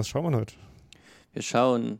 [0.00, 0.54] Was schauen wir heute?
[1.34, 1.98] Wir schauen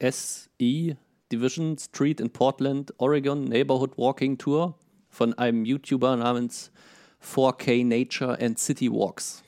[0.00, 0.96] SE
[1.30, 4.74] Division Street in Portland, Oregon Neighborhood Walking Tour
[5.08, 6.72] von einem YouTuber namens
[7.22, 9.44] 4K Nature and City Walks.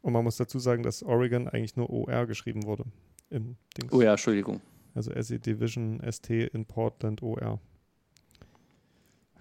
[0.00, 2.84] Und man muss dazu sagen, dass Oregon eigentlich nur OR geschrieben wurde.
[3.28, 3.92] Im Dings.
[3.92, 4.62] Oh ja, Entschuldigung.
[4.94, 7.60] Also SE Division ST in Portland OR.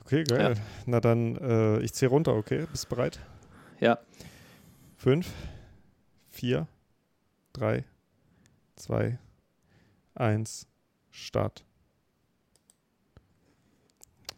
[0.01, 0.55] Okay, geil.
[0.57, 0.61] Ja.
[0.87, 2.65] Na dann, äh, ich zähle runter, okay?
[2.69, 3.21] Bist du bereit?
[3.79, 3.99] Ja,
[4.97, 5.31] Fünf,
[6.31, 6.67] vier,
[7.57, 7.85] drei,
[8.75, 9.19] zwei,
[10.13, 10.67] eins,
[11.11, 11.63] Start.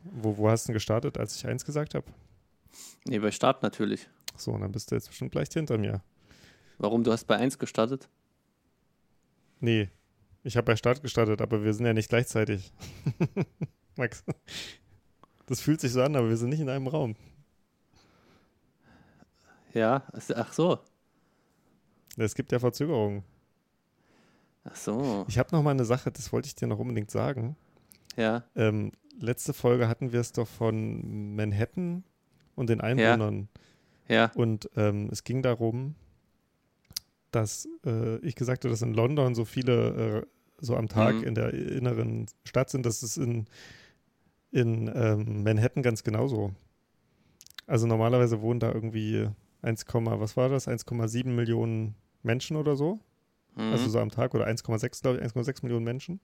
[0.04, 2.06] Wo, wo hast du denn gestartet, als ich eins gesagt habe?
[3.06, 4.08] nee, bei Start natürlich.
[4.36, 6.02] So, und dann bist du jetzt bestimmt gleich hinter mir.
[6.78, 7.04] Warum?
[7.04, 8.08] Du hast bei 1 gestartet?
[9.60, 9.90] Nee,
[10.44, 12.72] ich habe bei Start gestartet, aber wir sind ja nicht gleichzeitig.
[13.96, 14.24] Max,
[15.48, 17.16] das fühlt sich so an, aber wir sind nicht in einem Raum.
[19.74, 20.04] Ja,
[20.36, 20.80] ach so.
[22.26, 23.24] Es gibt ja Verzögerungen.
[24.64, 25.26] Ach so.
[25.28, 27.56] Ich habe noch mal eine Sache, das wollte ich dir noch unbedingt sagen.
[28.16, 32.04] Ja, Ähm, letzte Folge hatten wir es doch von Manhattan
[32.56, 33.48] und den Einwohnern.
[34.08, 35.96] ja, Und ähm, es ging darum,
[37.32, 40.26] dass äh, ich gesagt habe, dass in London so viele äh,
[40.60, 41.24] so am Tag Mhm.
[41.24, 42.86] in der inneren Stadt sind.
[42.86, 43.46] Das ist in,
[44.52, 46.54] in ähm, Manhattan ganz genauso.
[47.68, 49.30] Also normalerweise wohnen da irgendwie
[49.62, 50.68] 1, was war das?
[50.68, 51.94] 1,7 Millionen
[52.28, 53.00] Menschen oder so.
[53.56, 53.72] mhm.
[53.72, 56.20] Also so am Tag oder 1,6, glaube ich, 1,6 Millionen Menschen.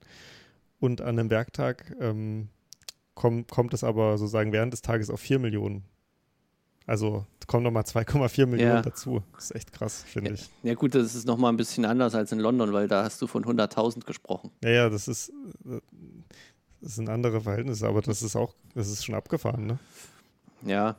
[0.80, 2.48] Und an einem Werktag ähm,
[3.14, 5.84] komm, kommt es aber sozusagen während des Tages auf 4 Millionen.
[6.86, 8.82] Also kommen nochmal 2,4 Millionen Ja.
[8.82, 9.22] dazu.
[9.34, 10.50] Das ist echt krass, finde ich.
[10.62, 13.26] ja gut, das ist nochmal ein bisschen anders als in London, weil da hast du
[13.26, 14.50] von 100.000 gesprochen.
[14.62, 15.30] Ja, ja, das ist,
[15.66, 15.80] äh,
[16.82, 19.78] das sind andere Verhältnisse, aber das ist auch, das ist schon abgefahren, ne?
[20.62, 20.96] Ja,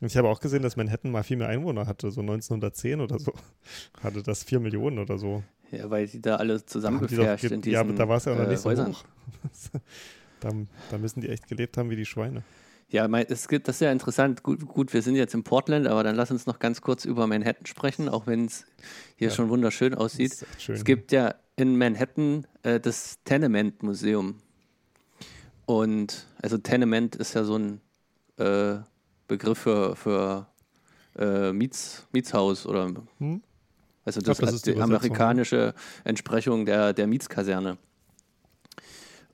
[0.00, 3.32] ich habe auch gesehen, dass Manhattan mal viel mehr Einwohner hatte, so 1910 oder so.
[4.02, 5.42] Hatte das 4 Millionen oder so.
[5.70, 8.34] ja weil die da alle zusammengefärscht ge- in diesen ja, aber da war es ja
[8.34, 8.92] noch äh, nicht so Häusern.
[8.92, 9.04] hoch.
[10.40, 10.50] da,
[10.90, 12.42] da müssen die echt gelebt haben wie die Schweine.
[12.88, 14.44] Ja, es gibt, das ist ja interessant.
[14.44, 17.26] Gut, gut, wir sind jetzt in Portland, aber dann lass uns noch ganz kurz über
[17.26, 18.64] Manhattan sprechen, auch wenn es
[19.16, 19.34] hier Ja.
[19.34, 20.46] schon wunderschön aussieht.
[20.58, 20.76] Schön.
[20.76, 24.36] Es gibt ja in Manhattan äh, das Tenement Museum.
[25.64, 27.80] Und also Tenement ist ja so ein
[28.38, 28.76] äh,
[29.26, 30.46] Begriff für, für
[31.18, 33.42] äh, Miets, Mietshaus oder Hm?
[34.04, 37.76] also glaub, das, das ist die amerikanische Entsprechung der, der Mietskaserne.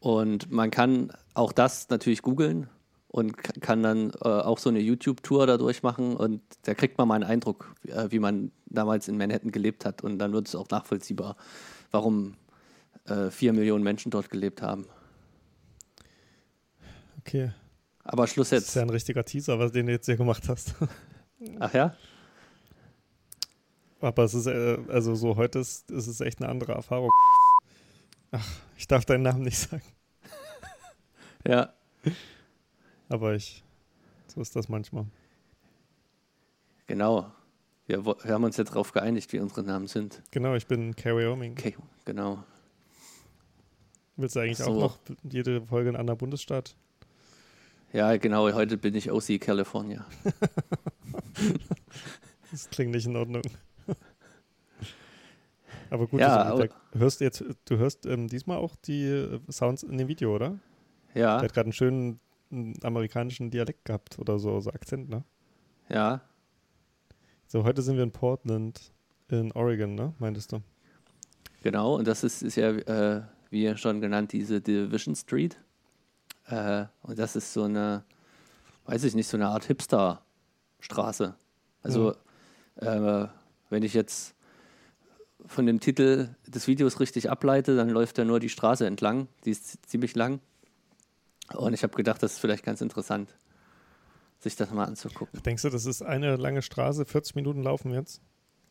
[0.01, 2.69] Und man kann auch das natürlich googeln
[3.09, 7.17] und kann dann äh, auch so eine YouTube-Tour dadurch machen und da kriegt man mal
[7.17, 10.55] einen Eindruck, wie, äh, wie man damals in Manhattan gelebt hat und dann wird es
[10.55, 11.37] auch nachvollziehbar,
[11.91, 12.35] warum
[13.05, 14.87] äh, vier Millionen Menschen dort gelebt haben.
[17.19, 17.53] Okay.
[18.05, 18.75] Aber Schluss Das ist jetzt.
[18.77, 20.75] ja ein richtiger Teaser, was den du jetzt hier gemacht hast.
[21.61, 21.97] Ach ja?
[24.01, 27.11] Aber es ist, äh, also so heute ist, ist es echt eine andere Erfahrung.
[28.33, 29.83] Ach, ich darf deinen Namen nicht sagen.
[31.47, 31.73] Ja.
[33.09, 33.65] Aber ich,
[34.29, 35.07] so ist das manchmal.
[36.87, 37.33] Genau.
[37.87, 40.23] Wir, wir haben uns jetzt darauf geeinigt, wie unsere Namen sind.
[40.31, 41.53] Genau, ich bin Carrie Oming.
[41.59, 41.75] Okay,
[42.05, 42.45] genau.
[44.17, 44.67] Willst du eigentlich So.
[44.71, 46.77] auch noch jede Folge in einem anderen Bundesstaat?
[47.93, 48.51] Ja, genau.
[48.53, 50.07] Heute bin ich OC California.
[52.51, 53.43] Das klingt nicht in Ordnung.
[55.91, 59.83] Aber gut, Ja, also, hörst du jetzt, du hörst ähm, diesmal auch die äh, Sounds
[59.83, 60.59] in dem Video, oder?
[61.15, 62.21] Ja, Der hat gerade einen schönen
[62.83, 65.25] amerikanischen Dialekt gehabt oder so, so Akzent, ne?
[65.89, 66.21] ja,
[67.47, 68.93] So, heute sind wir in Portland,
[69.29, 70.13] in Oregon, ne?
[70.19, 70.61] Meintest du?
[71.63, 71.97] genau.
[71.97, 75.57] Und das ist, ist ja, äh, wie schon genannt, diese Division Street.
[76.53, 78.05] Äh, und das ist so eine,
[78.87, 81.35] weiß ich nicht, so eine Art Hipster-Straße.
[81.83, 82.15] Also,
[82.77, 83.27] äh,
[83.71, 84.35] wenn ich jetzt
[85.47, 89.29] von dem Titel des Videos richtig ableite, dann läuft er nur die Straße entlang.
[89.45, 90.41] Die ist zi- ziemlich lang.
[91.55, 93.35] Und ich habe gedacht, das ist vielleicht ganz interessant,
[94.39, 95.43] sich das mal anzugucken.
[95.43, 98.21] Denkst du, das ist eine lange Straße, 40 Minuten laufen jetzt?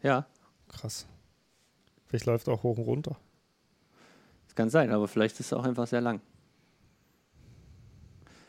[0.04, 0.26] Ja,
[0.70, 1.06] Krass.
[2.06, 3.18] Vielleicht läuft auch hoch und runter.
[4.46, 6.22] das kann sein, aber vielleicht ist es auch einfach sehr lang.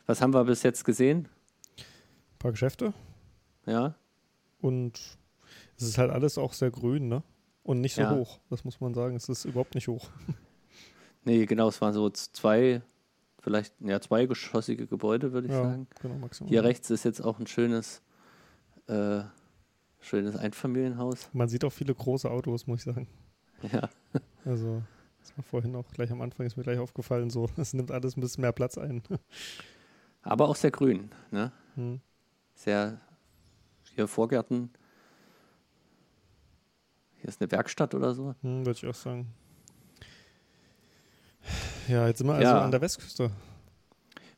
[0.05, 1.29] Was haben wir bis jetzt gesehen?
[1.77, 2.93] Ein paar Geschäfte
[3.65, 3.95] Ja,
[4.61, 5.17] und
[5.77, 7.23] es ist halt alles auch sehr grün, ne?
[7.63, 8.11] Und nicht so Ja.
[8.15, 9.15] hoch, das muss man sagen.
[9.15, 10.09] Es ist überhaupt nicht hoch.
[11.23, 12.81] nee, genau, es waren so zwei,
[13.39, 15.87] vielleicht, ja, zweigeschossige Gebäude, würde ich ja, sagen.
[16.01, 16.49] genau, maximal.
[16.49, 18.01] Hier rechts ist jetzt auch ein schönes,
[18.87, 19.21] äh,
[20.01, 21.29] schönes Einfamilienhaus.
[21.33, 23.07] Man sieht auch viele große Autos, muss ich sagen.
[23.71, 23.89] Ja,
[24.43, 24.83] Also,
[25.21, 28.17] das war vorhin auch gleich am Anfang, ist mir gleich aufgefallen, so, es nimmt alles
[28.17, 29.01] ein bisschen mehr Platz ein.
[30.23, 31.51] Aber auch sehr grün, ne?
[31.75, 31.99] Hm.
[32.55, 32.99] Sehr,
[33.95, 34.69] hier Vorgärten.
[37.19, 38.35] Hier ist eine Werkstatt oder so.
[38.41, 39.27] Hm, Würde ich auch sagen.
[41.87, 42.61] Ja, jetzt sind wir also Ja.
[42.63, 43.31] an der Westküste.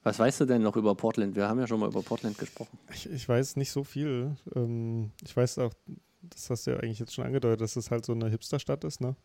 [0.04, 1.36] Was weißt du denn noch über Portland?
[1.36, 2.78] Wir haben ja schon mal über Portland gesprochen.
[2.94, 4.36] Ich, ich weiß nicht so viel.
[4.56, 5.74] Ähm, ich weiß auch,
[6.22, 9.02] das hast du ja eigentlich jetzt schon angedeutet, dass es halt so eine Hipsterstadt ist,
[9.02, 9.16] ne?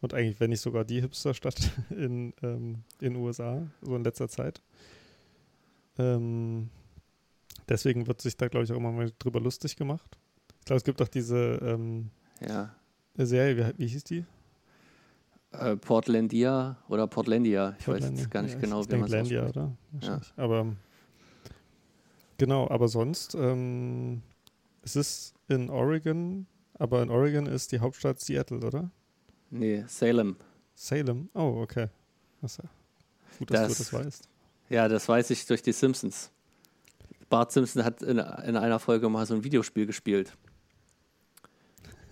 [0.00, 4.62] Und eigentlich, wenn nicht sogar die Hipsterstadt in ähm, in USA, so in letzter Zeit.
[5.98, 6.70] Ähm,
[7.68, 10.18] deswegen wird sich da, glaube ich, auch immer mal drüber lustig gemacht.
[10.60, 12.10] Ich glaube, es gibt auch diese ähm,
[12.46, 12.74] Ja.
[13.16, 14.24] Serie, wie, wie hieß die?
[15.52, 17.70] Äh, Portlandia oder Portlandia.
[17.78, 18.22] Ich weiß Portlandia.
[18.22, 19.56] jetzt gar nicht Ja, genau, wie man es Landia, ausspricht.
[19.56, 19.76] oder?
[19.92, 20.32] Wahrscheinlich.
[20.36, 20.76] Aber
[22.38, 24.22] genau, aber sonst, ähm,
[24.82, 26.46] es ist in Oregon,
[26.78, 28.90] aber in Oregon ist die Hauptstadt Seattle, oder?
[29.50, 30.36] Nee, Salem.
[30.74, 31.28] Salem.
[31.34, 31.88] Oh, okay.
[32.40, 32.48] Ja
[33.38, 34.28] gut, dass Das- du das weißt.
[34.72, 36.30] Ja, das weiß ich durch die Simpsons.
[37.28, 40.32] Bart Simpson hat in, in einer Folge mal so ein Videospiel gespielt.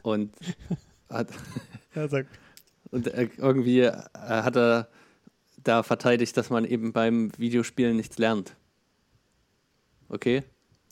[0.03, 0.35] Und
[1.09, 1.29] hat,
[1.95, 2.27] Ja, sag.
[2.91, 4.89] und äh, irgendwie äh, hat er
[5.63, 8.57] da verteidigt, dass man eben beim Videospielen nichts lernt.
[10.11, 10.43] Okay?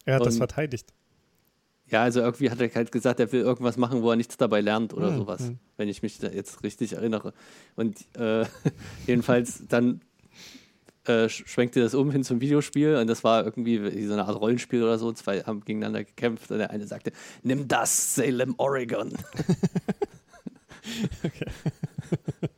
[0.06, 0.93] Er hat das Und- verteidigt.
[1.91, 4.61] Ja, also irgendwie hat er halt gesagt, er will irgendwas machen, wo er nichts dabei
[4.61, 5.59] lernt oder Hm, sowas, hm.
[5.79, 7.32] wenn ich mich da jetzt richtig erinnere.
[7.76, 8.44] Und äh,
[9.06, 10.03] jedenfalls dann
[11.08, 14.25] äh, sch- schwenkte das um hin zum Videospiel und das war irgendwie wie so eine
[14.26, 15.10] Art Rollenspiel oder so.
[15.12, 17.12] Zwei haben gegeneinander gekämpft und der eine sagte,
[17.43, 19.12] nimm das, Salem, Oregon.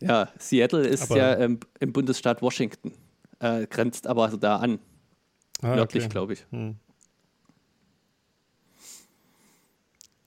[0.00, 2.92] ja, Seattle ist Aber- ja ähm, im Bundesstaat Washington,
[3.40, 4.78] äh, grenzt aber da an,
[5.62, 6.12] Ah, nördlich, okay.
[6.12, 6.44] glaube ich.
[6.50, 6.76] Hm.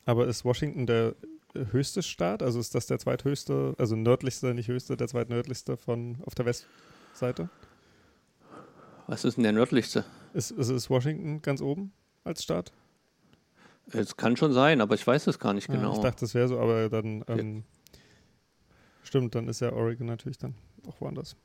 [0.05, 1.15] Aber ist Washington der
[1.71, 2.43] höchste Staat?
[2.43, 7.49] Also ist das der zweithöchste, also nördlichste, nicht höchste, der zweitnördlichste von auf der Westseite?
[9.07, 10.05] Was ist denn der nördlichste?
[10.33, 11.91] Ist, ist, ist Washington ganz oben
[12.23, 12.71] als Staat?
[13.91, 15.93] Es kann schon sein, aber ich weiß es gar nicht Ja, genau.
[15.93, 17.63] ich dachte, das wäre so, aber dann ähm,
[19.03, 20.55] stimmt, dann ist ja Oregon natürlich dann
[20.87, 21.37] auch woanders.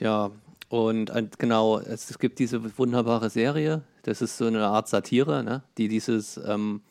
[0.00, 0.30] Ja,
[0.68, 5.42] und äh, genau, es, es gibt diese wunderbare Serie, das ist so eine Art Satire,
[5.42, 6.82] ne, die dieses ähm,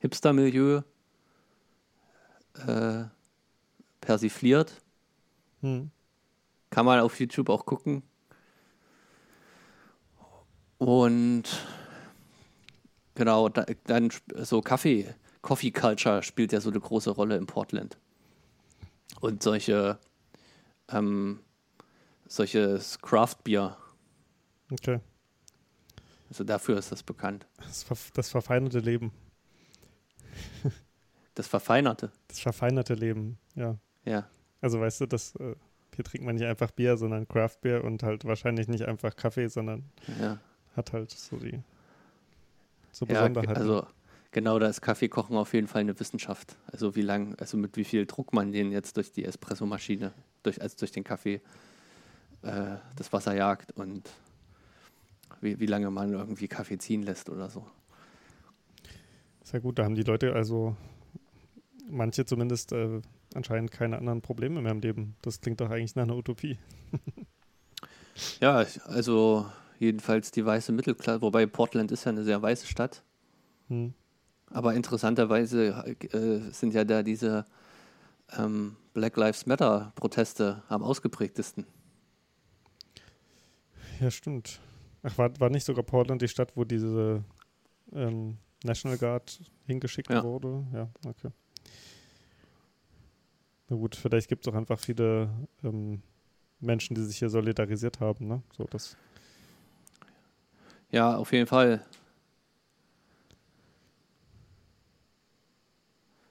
[0.00, 0.82] Hipster-Milieu
[2.66, 3.04] äh,
[4.00, 4.80] persifliert.
[5.60, 5.90] Hm.
[6.70, 8.02] Kann man auf YouTube auch gucken.
[10.78, 11.44] Und
[13.14, 17.98] genau, da, dann so Kaffee, Coffee Culture spielt ja so eine große Rolle in Portland.
[19.20, 19.98] Und solche,
[20.88, 21.40] ähm,
[22.32, 23.76] solches Craft Beer,
[24.72, 25.00] Okay.
[26.30, 27.46] also dafür ist das bekannt.
[27.58, 29.12] Das, ver das verfeinerte Leben.
[31.34, 33.78] Das Verfeinerte, Das verfeinerte Leben, ja.
[34.04, 34.28] ja.
[34.60, 35.56] Also weißt du, das, äh,
[35.94, 39.48] hier trinkt man nicht einfach Bier, sondern Craft Beer und halt wahrscheinlich nicht einfach Kaffee,
[39.48, 39.84] sondern
[40.20, 40.38] ja.
[40.76, 41.62] hat halt so die
[42.92, 43.56] so Ja, Besonderheiten.
[43.56, 43.86] also
[44.30, 46.56] genau, da ist Kaffeekochen auf jeden Fall eine Wissenschaft.
[46.70, 50.12] Also wie lang, also mit wie viel Druck man den jetzt durch die Espressomaschine,
[50.42, 51.40] durch, also durch den Kaffee
[52.42, 54.08] äh, das Wasser jagt und
[55.40, 57.66] wie, wie lange man irgendwie Kaffee ziehen lässt oder so.
[59.42, 60.76] Sehr gut, da haben die Leute also
[61.88, 63.00] manche zumindest äh,
[63.34, 65.16] anscheinend keine anderen Probleme mehr im Leben.
[65.22, 66.58] Das klingt doch eigentlich nach einer Utopie.
[68.40, 69.46] Ja, also
[69.78, 73.02] jedenfalls die weiße Mittelklasse, wobei Portland ist ja eine sehr weiße Stadt.
[73.68, 73.94] Hm.
[74.50, 77.46] Aber interessanterweise äh, sind ja da diese
[78.36, 81.66] ähm, Black Lives Matter Proteste am ausgeprägtesten.
[84.02, 84.58] Ja, stimmt.
[85.04, 87.22] Ach, war, war nicht sogar Portland die Stadt, wo diese
[87.92, 90.24] ähm, National Guard hingeschickt Ja.
[90.24, 90.66] wurde?
[90.72, 91.30] Ja, okay.
[93.68, 95.30] Na gut, vielleicht gibt es auch einfach viele
[95.62, 96.02] ähm,
[96.58, 98.42] Menschen, die sich hier solidarisiert haben, ne?
[98.56, 98.96] So, das,
[100.90, 101.86] Ja, auf jeden Fall.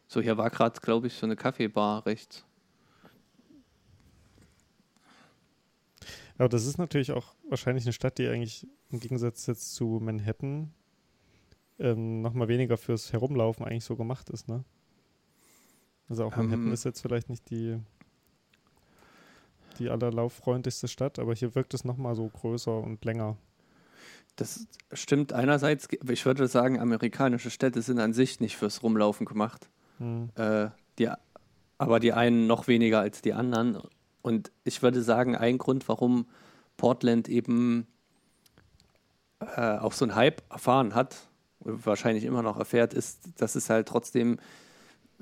[0.10, 2.44] So, hier war gerade, glaube ich, so eine Kaffeebar rechts.
[6.38, 10.74] Aber das ist natürlich auch wahrscheinlich eine Stadt, die eigentlich im Gegensatz jetzt zu Manhattan
[11.80, 14.64] ähm, nochmal weniger fürs Herumlaufen eigentlich so gemacht ist, ne?
[16.10, 16.74] Also auch Manhattan Ähm.
[16.74, 17.80] ist jetzt vielleicht nicht die
[19.80, 23.38] die allerlauffreundlichste Stadt, aber hier wirkt es nochmal so größer und länger.
[24.36, 29.70] Das stimmt einerseits, ich würde sagen, amerikanische Städte sind an sich nicht fürs Rumlaufen gemacht.
[29.98, 30.30] Hm.
[30.36, 30.70] Äh,
[31.00, 31.10] die,
[31.78, 33.82] aber die einen noch weniger als die anderen.
[34.22, 36.26] Und ich würde sagen, ein Grund, warum
[36.78, 37.88] Portland eben
[39.40, 41.28] äh, auch so einen Hype erfahren hat,
[41.60, 44.40] und wahrscheinlich immer noch erfährt, ist, dass es halt trotzdem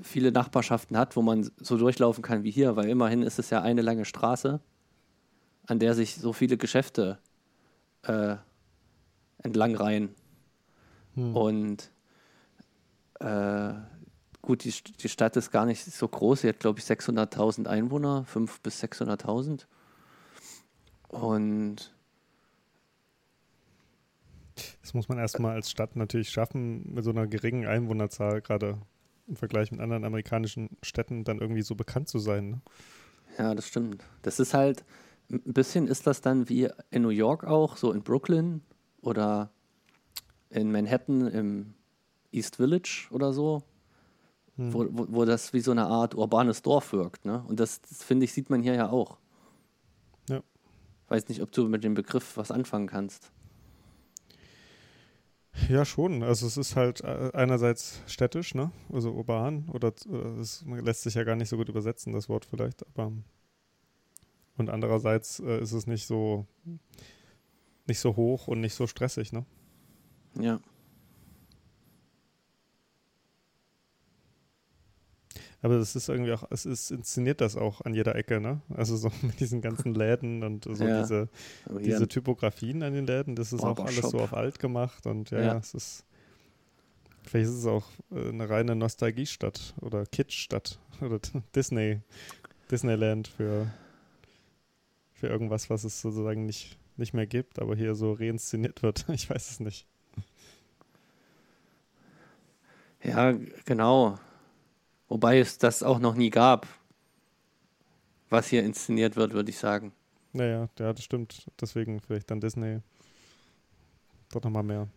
[0.01, 3.61] viele Nachbarschaften hat, wo man so durchlaufen kann wie hier, weil immerhin ist es ja
[3.61, 4.61] eine lange Straße,
[5.67, 7.19] an der sich so viele Geschäfte
[8.03, 8.37] äh,
[9.43, 10.09] entlang.
[11.15, 11.35] Hm.
[11.35, 11.91] Und
[13.19, 13.73] äh,
[14.49, 16.41] gut, die, die Stadt ist gar nicht so groß.
[16.41, 19.67] Sie hat, glaube ich, 600.000 Einwohner, 500.000 bis 600.000.
[21.09, 21.93] Und
[24.81, 28.79] das muss man erstmal als Stadt natürlich schaffen, mit so einer geringen Einwohnerzahl, gerade
[29.27, 32.49] im Vergleich mit anderen amerikanischen Städten, dann irgendwie so bekannt zu sein.
[32.49, 32.61] Ne?
[33.37, 34.03] Ja, das stimmt.
[34.23, 34.83] Das ist halt,
[35.29, 38.61] ein bisschen ist das dann wie in New York auch, so in Brooklyn
[39.01, 39.51] oder
[40.49, 41.75] in Manhattan im
[42.31, 43.61] East Village oder so,
[44.59, 44.73] hm.
[44.73, 47.25] wo, wo, wo, das wie so eine Art urbanes Dorf wirkt.
[47.25, 47.43] Ne?
[47.47, 49.17] Und das, das finde ich, sieht man hier ja auch.
[50.27, 50.41] Ja.
[51.07, 53.31] Weiß nicht, ob du mit dem Begriff was anfangen kannst.
[55.69, 56.23] Ja, schon.
[56.23, 58.71] Also es ist halt äh, einerseits städtisch, ne?
[58.91, 62.45] Also urban oder äh, es lässt sich ja gar nicht so gut übersetzen, das Wort
[62.45, 63.11] vielleicht, aber
[64.57, 66.45] und andererseits äh, ist es nicht so
[67.87, 69.45] nicht so hoch und nicht so stressig, ne?
[70.39, 70.59] Ja.
[75.61, 78.61] Aber es ist irgendwie auch, es ist inszeniert das auch an jeder Ecke, ne?
[78.73, 81.01] Also so mit diesen ganzen Läden und so ja.
[81.01, 81.29] diese,
[81.81, 85.41] diese Typografien an den Läden, das ist auch alles so auf alt gemacht und ja,
[85.41, 85.57] ja.
[85.57, 86.05] es ist
[87.29, 91.19] vielleicht ist es auch äh, eine reine Nostalgiestadt oder Kitschstadt oder
[91.55, 92.01] Disney,
[92.71, 93.71] Disneyland für,
[95.13, 99.05] für irgendwas, was es sozusagen nicht, nicht mehr gibt, aber hier so reinszeniert wird.
[99.09, 99.85] Ich weiß es nicht.
[103.03, 103.33] Ja,
[103.65, 104.19] genau.
[105.09, 106.67] Wobei es das auch noch nie gab,
[108.29, 109.91] was hier inszeniert wird, würde ich sagen.
[110.33, 111.47] Naja, ja, das stimmt.
[111.59, 112.79] Deswegen vielleicht dann Disney
[114.31, 114.87] doch nochmal mehr.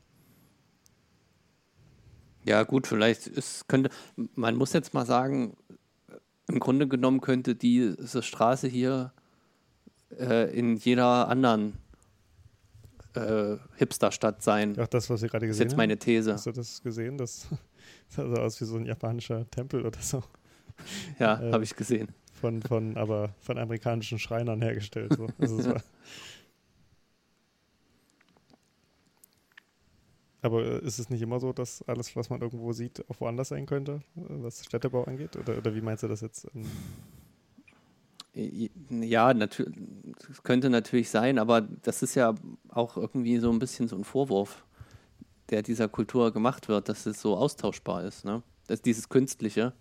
[2.45, 3.91] Ja, gut, vielleicht ist, könnte,
[4.35, 5.57] man muss jetzt mal sagen,
[6.49, 9.13] im Grunde genommen könnte diese Straße hier
[10.19, 11.79] äh, in jeder anderen
[13.15, 14.77] äh, Hipsterstadt sein.
[14.79, 15.65] Ach, das, was Sie gerade gesehen haben.
[15.65, 16.33] Das ist jetzt meine These.
[16.35, 17.17] Hast du das gesehen?
[17.17, 17.47] Das
[18.09, 20.23] sah so aus wie so ein japanischer Tempel oder so.
[21.19, 22.09] Ja, äh, habe ich gesehen.
[22.33, 25.15] Von, von, aber von amerikanischen Schreinern hergestellt.
[25.17, 25.29] So.
[25.39, 25.75] Also
[30.43, 33.49] aber äh, ist es nicht immer so, dass alles, was man irgendwo sieht, auch woanders
[33.49, 35.37] sein könnte, was Städtebau angeht?
[35.37, 36.49] Oder, oder wie meinst du das jetzt?
[38.35, 39.75] Ja, natürlich,
[40.43, 42.35] könnte natürlich sein, aber das ist ja
[42.69, 44.65] auch irgendwie so ein bisschen so ein Vorwurf,
[45.53, 48.25] der dieser Kultur gemacht wird, dass es so austauschbar ist.
[48.25, 48.43] Ne?
[48.67, 49.75] Dass dieses Künstliche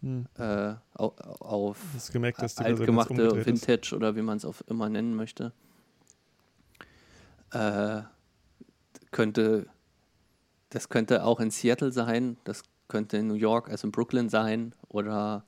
[0.00, 0.26] hm.
[0.38, 3.92] äh, auf das gemerkt, dass altgemachte Vintage ist.
[3.92, 5.52] oder wie man es auch immer nennen möchte,
[7.52, 8.02] äh,
[9.10, 9.66] könnte,
[10.70, 14.74] das könnte auch in Seattle sein, das könnte in New York, also in Brooklyn sein
[14.88, 15.44] oder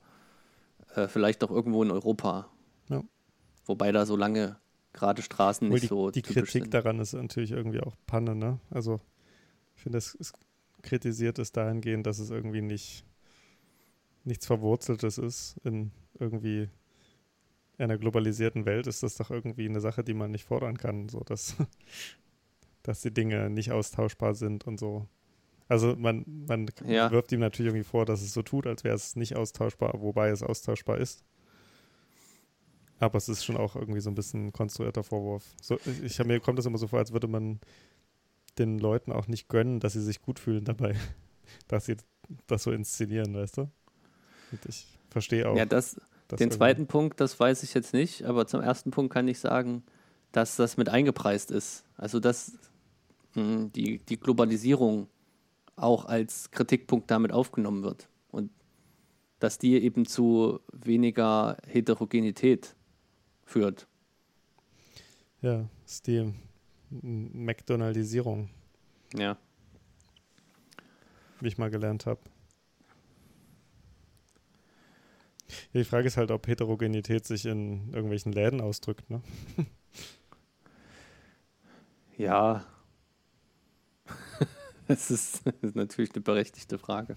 [0.95, 2.49] äh, vielleicht auch irgendwo in Europa.
[2.89, 3.03] Ja.
[3.65, 4.57] Wobei da so lange
[4.93, 6.73] gerade Straßen Obwohl nicht die, so Die Kritik sind.
[6.73, 8.59] daran ist natürlich irgendwie auch Panne, ne?
[8.69, 8.99] Also
[9.81, 10.31] ich finde, es, es
[10.83, 13.03] kritisiert es dahingehend, dass es irgendwie nicht
[14.23, 16.69] nichts Verwurzeltes ist in irgendwie
[17.79, 21.21] einer globalisierten Welt ist das doch irgendwie eine Sache, die man nicht fordern kann, so
[21.21, 21.55] dass,
[22.83, 25.07] dass die Dinge nicht austauschbar sind und so.
[25.67, 27.09] Also man, man ja.
[27.09, 30.29] wirft ihm natürlich irgendwie vor, dass es so tut, als wäre es nicht austauschbar, wobei
[30.29, 31.23] es austauschbar ist.
[32.99, 35.55] Aber es ist schon auch irgendwie so ein bisschen ein konstruierter Vorwurf.
[35.59, 37.59] So, ich, ich, mir kommt das immer so vor, als würde man
[38.57, 40.95] den Leuten auch nicht gönnen, dass sie sich gut fühlen dabei,
[41.67, 41.97] dass sie
[42.47, 43.61] das so inszenieren, weißt du?
[44.51, 45.55] Und ich verstehe auch.
[45.55, 45.99] Ja, das,
[46.39, 49.83] den zweiten Punkt, das weiß ich jetzt nicht, aber zum ersten Punkt kann ich sagen,
[50.31, 51.83] dass das mit eingepreist ist.
[51.95, 52.53] Also dass
[53.35, 55.07] mh, hm, die, die Globalisierung
[55.75, 58.51] auch als Kritikpunkt damit aufgenommen wird und
[59.39, 62.75] dass die eben zu weniger Heterogenität
[63.43, 63.87] führt.
[65.41, 66.33] Ja, ist die
[66.91, 68.49] McDonaldisierung.
[69.15, 69.37] Ja.
[71.39, 72.19] Wie ich mal gelernt habe.
[75.73, 79.21] Ja, die Frage ist halt, ob Heterogenität sich in irgendwelchen Läden ausdrückt, ne?
[82.17, 82.63] Ja.
[84.87, 87.15] das, ist, das ist natürlich eine berechtigte Frage.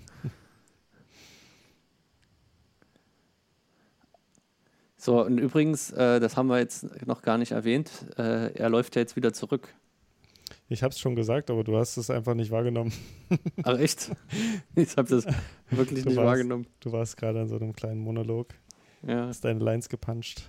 [5.04, 8.96] So, und übrigens, äh, das haben wir jetzt noch gar nicht erwähnt, äh, er läuft
[8.96, 9.74] ja jetzt wieder zurück.
[10.70, 12.90] Ich habe es schon gesagt, aber du hast es einfach nicht wahrgenommen.
[13.64, 14.12] Ach echt?
[14.74, 15.26] Ich habe das
[15.68, 16.66] wirklich du nicht warst, wahrgenommen.
[16.80, 18.54] Du warst gerade in so einem kleinen Monolog.
[19.06, 19.26] Ja.
[19.26, 20.48] Hast deine Lines gepuncht.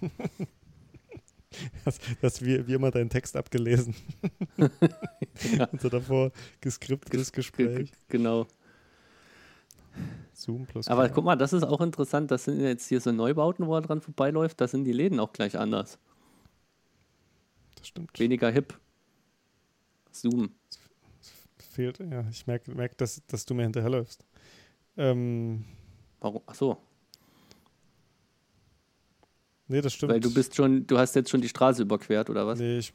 [1.84, 3.94] hast, hast wie, wie immer deinen Text abgelesen.
[5.56, 5.68] ja.
[5.78, 7.92] So davor geskriptetes Gespräch.
[8.08, 8.48] Genau.
[10.34, 10.88] Zoom plus.
[10.88, 12.30] Aber guck mal, das ist auch interessant.
[12.30, 14.60] Das sind jetzt hier so Neubauten, wo er dran vorbeiläuft.
[14.60, 15.98] Da sind die Läden auch gleich anders.
[17.76, 18.18] Das stimmt.
[18.18, 18.78] Weniger hip.
[20.10, 20.50] Zoom.
[21.56, 22.24] Fehlt, ja.
[22.30, 24.24] Ich merke, merk, dass, dass du mir hinterherläufst.
[24.96, 25.64] Ähm,
[26.20, 26.42] Warum?
[26.46, 26.78] Ach so.
[29.66, 30.12] Nee, das stimmt.
[30.12, 32.58] Weil du bist schon, du hast jetzt schon die Straße überquert, oder was?
[32.58, 32.92] Nee, ich,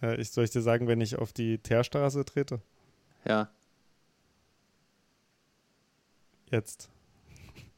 [0.00, 2.60] ja, ich soll ich dir sagen, wenn ich auf die Teerstraße trete?
[3.26, 3.50] Ja.
[6.50, 6.88] Jetzt.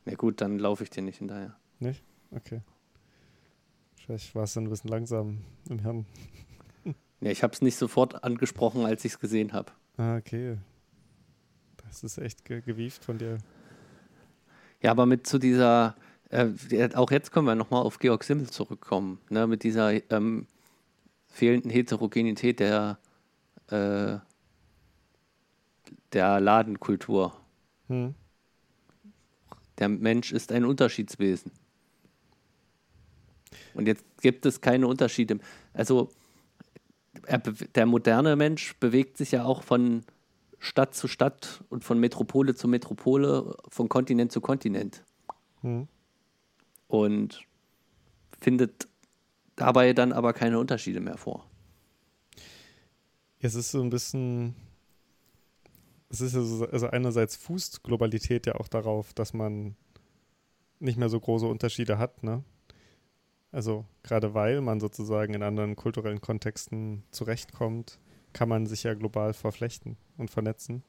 [0.04, 1.56] Ja gut, dann laufe ich dir nicht hinterher.
[1.78, 2.02] Nicht?
[2.30, 2.62] Okay.
[3.96, 6.06] Vielleicht war es dann ein bisschen langsam im Hirn.
[7.22, 9.72] Ja, ich habe es nicht sofort angesprochen, als ich es gesehen habe.
[9.98, 10.56] Ah, okay.
[11.76, 13.36] Das ist echt ge gewieft von dir.
[14.80, 15.96] Ja, aber mit zu dieser,
[16.30, 16.48] äh,
[16.94, 20.46] auch jetzt können wir nochmal auf Georg Simmel zurückkommen, ne, mit dieser ähm,
[21.26, 22.98] fehlenden Heterogenität der,
[23.68, 24.16] äh,
[26.14, 27.36] der Ladenkultur.
[27.88, 28.14] Hm.
[29.80, 31.50] Der Mensch ist ein Unterschiedswesen.
[33.75, 35.38] Und jetzt gibt es keine Unterschiede.
[35.72, 36.10] Also
[37.26, 40.02] er, der moderne Mensch bewegt sich ja auch von
[40.58, 45.02] Stadt zu Stadt und von Metropole zu Metropole, von Kontinent zu Kontinent.
[45.62, 45.88] Hm.
[46.87, 47.42] Und
[48.40, 48.88] findet
[49.56, 51.46] dabei dann aber keine Unterschiede mehr vor.
[53.40, 54.54] Es ist so ein bisschen,
[56.11, 59.76] es ist ja so, also einerseits fußt Globalität ja auch darauf, dass man
[60.81, 62.43] nicht mehr so große Unterschiede hat, ne?
[63.52, 67.99] Also gerade weil man sozusagen in anderen kulturellen Kontexten zurechtkommt,
[68.33, 70.83] kann man sich ja global verflechten und vernetzen.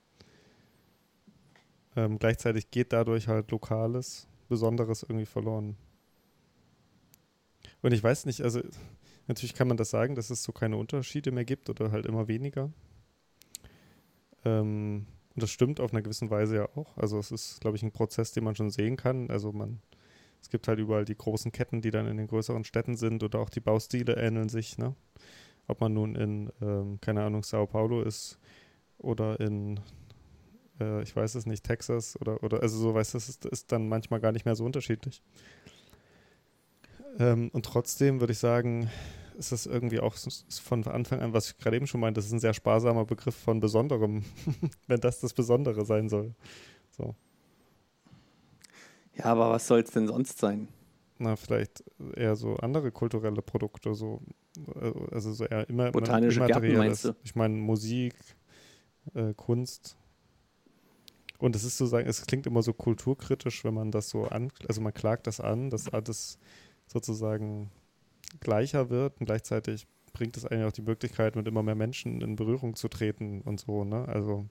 [1.96, 5.76] Ähm, gleichzeitig geht dadurch halt Lokales, Besonderes irgendwie verloren.
[7.82, 8.62] Und ich weiß nicht, also
[9.28, 12.28] natürlich kann man das sagen, dass es so keine Unterschiede mehr gibt oder halt immer
[12.28, 12.72] weniger.
[14.46, 16.98] Ähm, und das stimmt auf einer gewissen Weise ja auch.
[16.98, 19.30] Also es ist, glaube ich, ein Prozess, den man schon sehen kann.
[19.30, 19.80] Also man
[20.42, 23.40] es gibt halt überall die großen Ketten, die dann in den größeren Städten sind oder
[23.40, 24.78] auch die Baustile ähneln sich.
[24.78, 24.96] Ne?
[25.68, 28.40] Ob man nun in, ähm, keine Ahnung, Sao Paulo ist
[28.98, 29.80] oder in,
[30.80, 33.72] äh, ich weiß es nicht, Texas oder, oder also so, weißt du, das ist, ist
[33.72, 35.22] dann manchmal gar nicht mehr so unterschiedlich.
[37.20, 38.90] Ähm, und trotzdem würde ich sagen,
[39.42, 40.16] ist das irgendwie auch
[40.64, 43.36] von Anfang an, was ich gerade eben schon meinte, das ist ein sehr sparsamer Begriff
[43.36, 44.24] von Besonderem,
[44.88, 46.34] wenn das das Besondere sein soll.
[46.92, 47.16] So.
[49.16, 50.68] Ja, aber was soll es denn sonst sein?
[51.18, 51.84] Na, vielleicht
[52.16, 54.22] eher so andere kulturelle Produkte, so
[54.80, 57.16] äh, also so eher immer botanische Gärten meinst du?
[57.24, 58.16] Ich meine Musik,
[59.16, 59.98] äh, Kunst.
[61.40, 64.52] Und es ist so sagen, es klingt immer so kulturkritisch, wenn man das so an,
[64.68, 66.38] also man klagt das an, dass alles
[66.86, 67.72] sozusagen
[68.40, 72.36] gleicher wird und gleichzeitig bringt es eigentlich auch die Möglichkeit, mit immer mehr Menschen in
[72.36, 74.08] Berührung zu treten und so, ne?
[74.08, 74.46] Also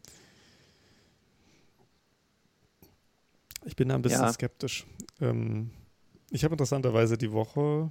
[3.65, 4.33] Ich bin da ein bisschen ja.
[4.33, 4.87] skeptisch.
[5.21, 5.71] Ähm,
[6.31, 7.91] ich habe interessanterweise die Woche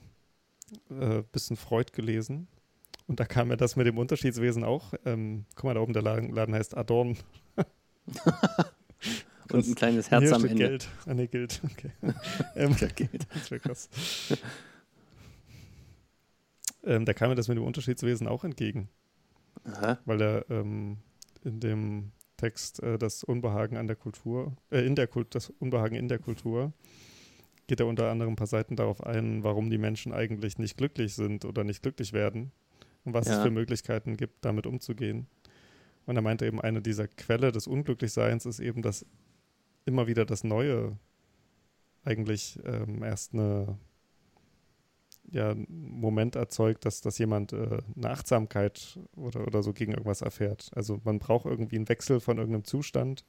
[0.89, 2.47] ein äh, bisschen Freud gelesen.
[3.07, 4.93] Und da kam mir das mit dem Unterschiedswesen auch.
[5.05, 7.17] Ähm, guck mal, da oben der Laden, Laden heißt Adorn.
[9.51, 10.55] Und ein kleines Herz am Ende.
[10.55, 10.87] Geld.
[11.07, 11.59] Ah, nee, Geld.
[11.63, 11.91] Okay.
[12.55, 13.27] ähm, ja, Geld.
[13.33, 13.89] Das wäre krass.
[16.83, 18.89] Ähm, da kam mir das mit dem Unterschiedswesen auch entgegen.
[19.63, 19.99] Aha.
[20.05, 20.97] Weil er ähm,
[21.43, 25.95] in dem Text äh, das Unbehagen an der Kultur, äh, in der Kult, das Unbehagen
[25.95, 26.73] in der Kultur,
[27.67, 31.13] geht er unter anderem ein paar Seiten darauf ein, warum die Menschen eigentlich nicht glücklich
[31.13, 32.51] sind oder nicht glücklich werden
[33.03, 33.37] und was ja.
[33.37, 35.27] es für Möglichkeiten gibt, damit umzugehen.
[36.05, 39.05] Und er meinte eben, eine dieser Quelle des Unglücklichseins ist eben, dass
[39.85, 40.97] immer wieder das Neue
[42.03, 43.77] eigentlich ähm, erst eine
[45.31, 50.71] ja, Moment erzeugt, dass, dass jemand äh, eine Achtsamkeit oder, oder so gegen irgendwas erfährt.
[50.75, 53.23] Also man braucht irgendwie einen Wechsel von irgendeinem Zustand,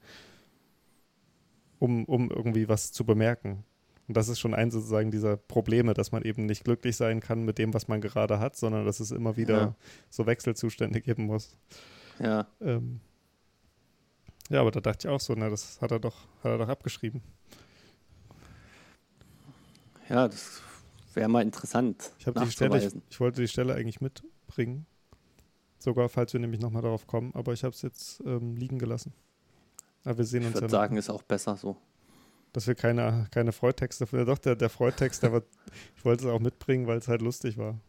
[1.79, 3.63] um, um irgendwie was zu bemerken.
[4.07, 7.43] Und das ist schon ein sozusagen dieser Probleme, dass man eben nicht glücklich sein kann
[7.43, 9.75] mit dem, was man gerade hat, sondern dass es immer wieder ja.
[10.09, 11.57] so Wechselzustände geben muss.
[12.19, 12.47] Ja.
[12.59, 12.99] Ähm,
[14.49, 16.67] ja, aber da dachte ich auch so, na, das hat er doch, hat er doch
[16.67, 17.21] abgeschrieben.
[20.09, 20.61] Ja, das
[21.13, 22.11] Wäre mal interessant.
[22.19, 24.85] Ich, die Stelle, ich, ich, wollte die Stelle eigentlich mitbringen.
[25.77, 29.13] Sogar, falls wir nämlich nochmal darauf kommen, aber ich habe es jetzt ähm, liegen gelassen.
[30.03, 31.75] Aber wir sehen ich uns würde ja sagen, ist auch besser so.
[32.53, 35.41] Dass wir keine, keine Freudtexte, ja doch, der, der Freudtext, der war,
[35.95, 37.79] ich wollte es auch mitbringen, weil es halt lustig war.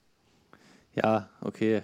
[0.94, 1.82] Ja, okay.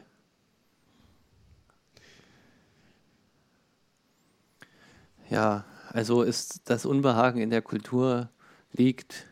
[5.30, 8.30] Ja, also ist das Unbehagen in der Kultur
[8.72, 9.26] liegt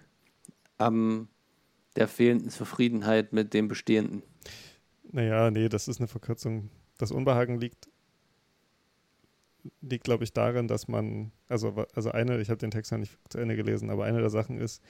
[0.78, 1.28] am
[1.96, 4.22] der fehlenden Zufriedenheit mit dem Bestehenden.
[5.10, 6.70] Naja, nee, das ist eine Verkürzung.
[6.98, 7.88] Das Unbehagen liegt,
[9.80, 13.18] liegt glaube ich, darin, dass man, also, also eine, ich habe den Text noch nicht
[13.28, 14.82] zu Ende gelesen, aber eine der Sachen ist,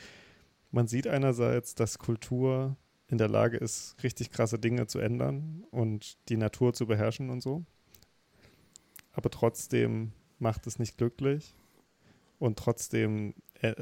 [0.71, 2.77] man sieht einerseits, dass Kultur
[3.09, 7.41] in der Lage ist, richtig krasse Dinge zu ändern und die Natur zu beherrschen und
[7.41, 7.65] so.
[9.13, 11.55] Aber trotzdem macht es nicht glücklich
[12.39, 13.75] und trotzdem äh,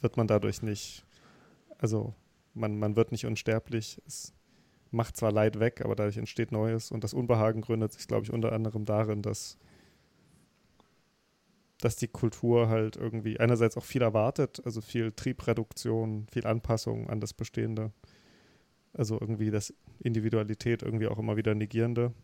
[0.00, 1.04] wird man dadurch nicht,
[1.78, 2.14] also
[2.54, 4.00] man, man wird nicht unsterblich.
[4.06, 4.32] Es
[4.90, 8.32] macht zwar Leid weg, aber dadurch entsteht Neues und das Unbehagen gründet sich, glaube ich,
[8.32, 9.58] unter anderem darin, dass
[11.84, 17.20] dass die Kultur halt irgendwie einerseits auch viel erwartet, also viel Triebreduktion, viel Anpassung an
[17.20, 17.92] das Bestehende.
[18.94, 22.14] Also irgendwie das Individualität irgendwie auch immer wieder negierende.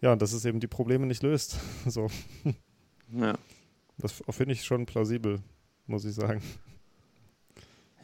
[0.00, 1.58] Ja, und dass es eben die Probleme nicht löst.
[1.86, 2.06] so.
[3.12, 3.36] Ja.
[3.98, 5.40] Das finde ich schon plausibel,
[5.86, 6.40] muss ich sagen.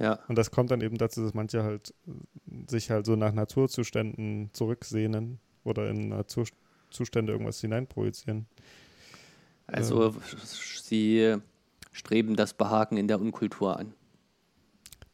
[0.00, 0.18] Ja.
[0.28, 1.94] Und das kommt dann eben dazu, dass manche halt
[2.66, 8.46] sich halt so nach Naturzuständen zurücksehnen oder in Naturzustände irgendwas hineinprojizieren.
[9.66, 10.16] Also ähm.
[10.42, 11.36] sie
[11.92, 13.92] streben das Behagen in der Unkultur an.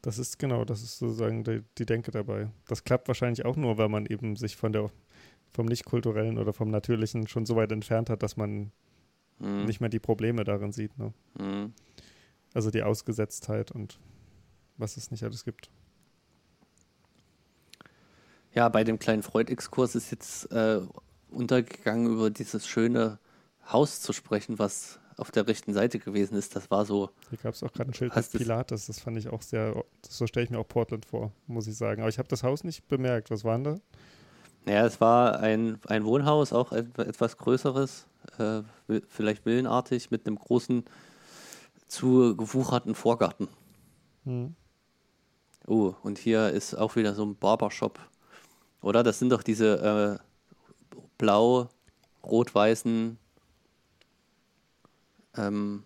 [0.03, 2.49] Das ist genau, das ist sozusagen die, die Denke dabei.
[2.69, 4.91] Das klappt wahrscheinlich auch nur, weil man eben sich von der
[5.53, 8.71] vom nicht-kulturellen oder vom Natürlichen schon so weit entfernt hat, dass man
[9.41, 9.65] mhm.
[9.65, 10.97] nicht mehr die Probleme darin sieht.
[10.97, 11.13] Ne?
[11.39, 11.73] Mhm.
[12.55, 13.99] Also die Ausgesetztheit und
[14.79, 15.71] was es nicht alles gibt.
[18.55, 20.81] Ja, bei dem kleinen Freud-Exkurs ist jetzt äh,
[21.31, 23.19] untergegangen über dieses schöne
[23.71, 26.57] Haus zu sprechen, was auf der rechten Seite gewesen ist.
[26.57, 27.11] Das war so.
[27.31, 28.87] Hier gab es auch gerade ein Schild mit Pilates.
[28.87, 29.85] Das fand ich auch sehr.
[30.09, 32.01] So stelle ich mir auch Portland vor, muss ich sagen.
[32.01, 33.31] Aber ich habe das Haus nicht bemerkt.
[33.31, 33.77] Was waren da?
[34.67, 38.07] Ja, es war ein, ein Wohnhaus, auch etwas größeres,
[38.39, 38.63] äh,
[39.09, 40.85] vielleicht villenartig, mit einem großen,
[41.87, 43.47] zu gewucherten Vorgarten.
[44.25, 44.57] Hm.
[45.67, 47.99] Oh, und hier ist auch wieder so ein Barbershop.
[48.83, 49.03] Oder?
[49.03, 50.23] Das sind doch diese äh,
[51.19, 53.19] blau-rot-weißen
[55.37, 55.83] ähm,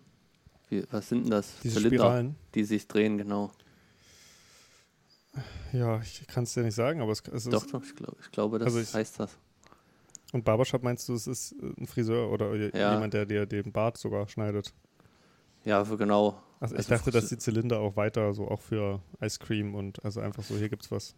[0.69, 1.53] wie, was sind denn das?
[1.63, 2.35] Diese Zylinder, Spiralen.
[2.55, 3.51] die sich drehen, genau.
[5.73, 7.73] Ja, ich kann es dir nicht sagen, aber es, es doch, ist.
[7.73, 9.37] Doch, ich, glaub, ich glaube, das also ich, heißt das.
[10.33, 12.93] Und Barbershop meinst du, es ist ein Friseur oder ja.
[12.93, 14.73] jemand, der dir den Bart sogar schneidet?
[15.63, 16.41] Ja, für genau.
[16.59, 20.03] Also ich also dachte, dass die Zylinder auch weiter so auch für Ice Cream und
[20.05, 21.15] also einfach so, hier gibt's was.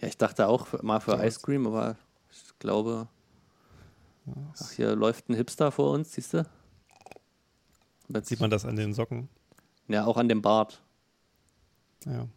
[0.00, 1.96] Ja, ich dachte auch für, mal für so Ice Cream, aber
[2.30, 3.08] ich glaube.
[4.54, 6.46] Ach, hier läuft ein Hipster vor uns, siehst du?
[8.08, 9.28] Jetzt Sieht man das an den Socken?
[9.88, 10.82] Ja, auch an dem Bart.
[12.04, 12.28] Ja.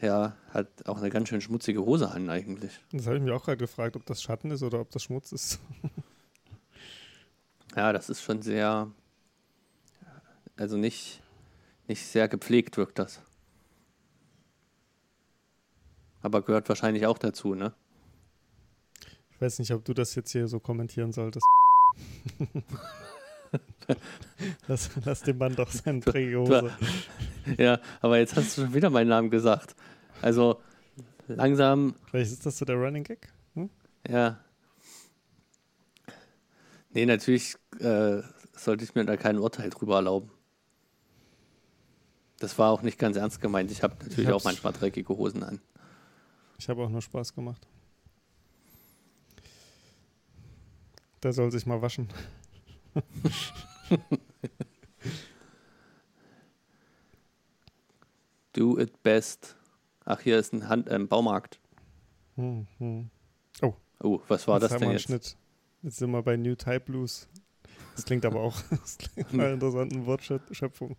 [0.00, 2.80] Ja, hat auch eine ganz schön schmutzige Hose an eigentlich.
[2.92, 5.32] Das habe ich mir auch gerade gefragt, ob das Schatten ist oder ob das Schmutz
[5.32, 5.58] ist.
[7.76, 8.90] ja, das ist schon sehr,
[10.56, 11.22] also nicht,
[11.86, 13.22] nicht sehr gepflegt wirkt das.
[16.22, 17.72] Aber gehört wahrscheinlich auch dazu, ne?
[19.30, 21.44] Ich weiß nicht, ob du das jetzt hier so kommentieren solltest.
[24.66, 26.72] lass, lass dem Mann doch seine Trägerhose.
[27.58, 29.76] Ja, aber jetzt hast du schon wieder meinen Namen gesagt.
[30.22, 30.60] Also
[31.28, 31.94] langsam.
[32.10, 33.32] Vielleicht ist das so der Running Gag?
[33.54, 33.70] Hm?
[34.08, 34.40] Ja.
[36.96, 38.22] Nee, natürlich äh,
[38.54, 40.30] sollte ich mir da kein Urteil drüber erlauben.
[42.38, 43.70] Das war auch nicht ganz ernst gemeint.
[43.70, 45.60] Ich habe natürlich ich auch manchmal dreckige Hosen an.
[46.58, 47.68] Ich habe auch nur Spaß gemacht.
[51.22, 52.08] Der soll sich mal waschen.
[58.54, 59.54] Do it best.
[60.06, 61.60] Ach, hier ist ein Hand, äh, Baumarkt.
[62.36, 63.10] Hm, hm.
[63.60, 63.74] Oh.
[64.00, 65.02] Oh, was war jetzt das denn jetzt?
[65.02, 65.36] Schnitt.
[65.86, 67.28] Jetzt sind wir bei New Type Blues.
[67.94, 70.96] Das klingt aber auch das klingt nach einer interessanten Wortschöpfung.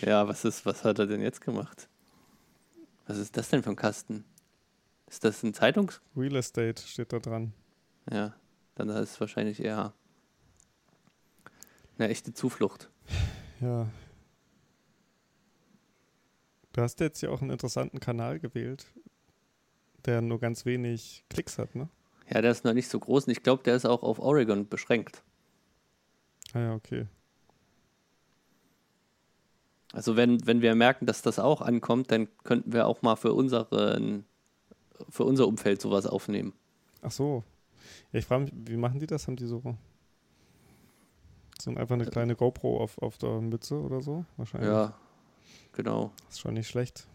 [0.00, 1.90] Ja, was ist, was hat er denn jetzt gemacht?
[3.06, 4.24] Was ist das denn für ein Kasten?
[5.06, 6.00] Ist das ein Zeitungs...
[6.16, 7.52] Real Estate steht da dran.
[8.10, 8.34] Ja.
[8.74, 9.92] Dann ist es wahrscheinlich eher
[11.98, 12.88] eine echte Zuflucht.
[13.60, 13.86] Ja.
[16.72, 18.86] Du hast jetzt ja auch einen interessanten Kanal gewählt,
[20.06, 21.90] der nur ganz wenig Klicks hat, ne?
[22.32, 24.66] Ja, der ist noch nicht so groß und ich glaube, der ist auch auf Oregon
[24.66, 25.22] beschränkt.
[26.54, 27.06] Ah ja, okay.
[29.92, 33.34] Also wenn, wenn wir merken, dass das auch ankommt, dann könnten wir auch mal für,
[33.34, 34.24] unseren,
[35.10, 36.54] für unser Umfeld sowas aufnehmen.
[37.02, 37.44] Ach so,
[38.12, 39.26] ja, ich frage mich, wie machen die das?
[39.26, 39.62] Haben die so,
[41.60, 44.24] so einfach eine kleine GoPro auf, auf der Mütze oder so?
[44.38, 44.70] Wahrscheinlich.
[44.70, 44.94] Ja,
[45.74, 46.12] genau.
[46.24, 47.06] Das ist schon nicht schlecht.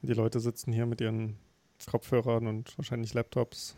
[0.00, 1.38] Die Leute sitzen hier mit ihren
[1.86, 3.76] Kopfhörern und wahrscheinlich Laptops.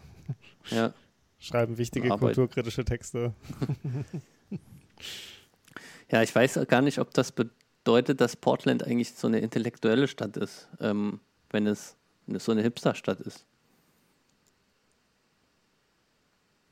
[0.71, 0.93] Ja.
[1.39, 2.35] Schreiben wichtige Arbeit.
[2.35, 3.35] kulturkritische Texte.
[6.11, 10.37] ja, ich weiß gar nicht, ob das bedeutet, dass Portland eigentlich so eine intellektuelle Stadt
[10.37, 13.45] ist, ähm, wenn es so eine Hipster-Stadt ist.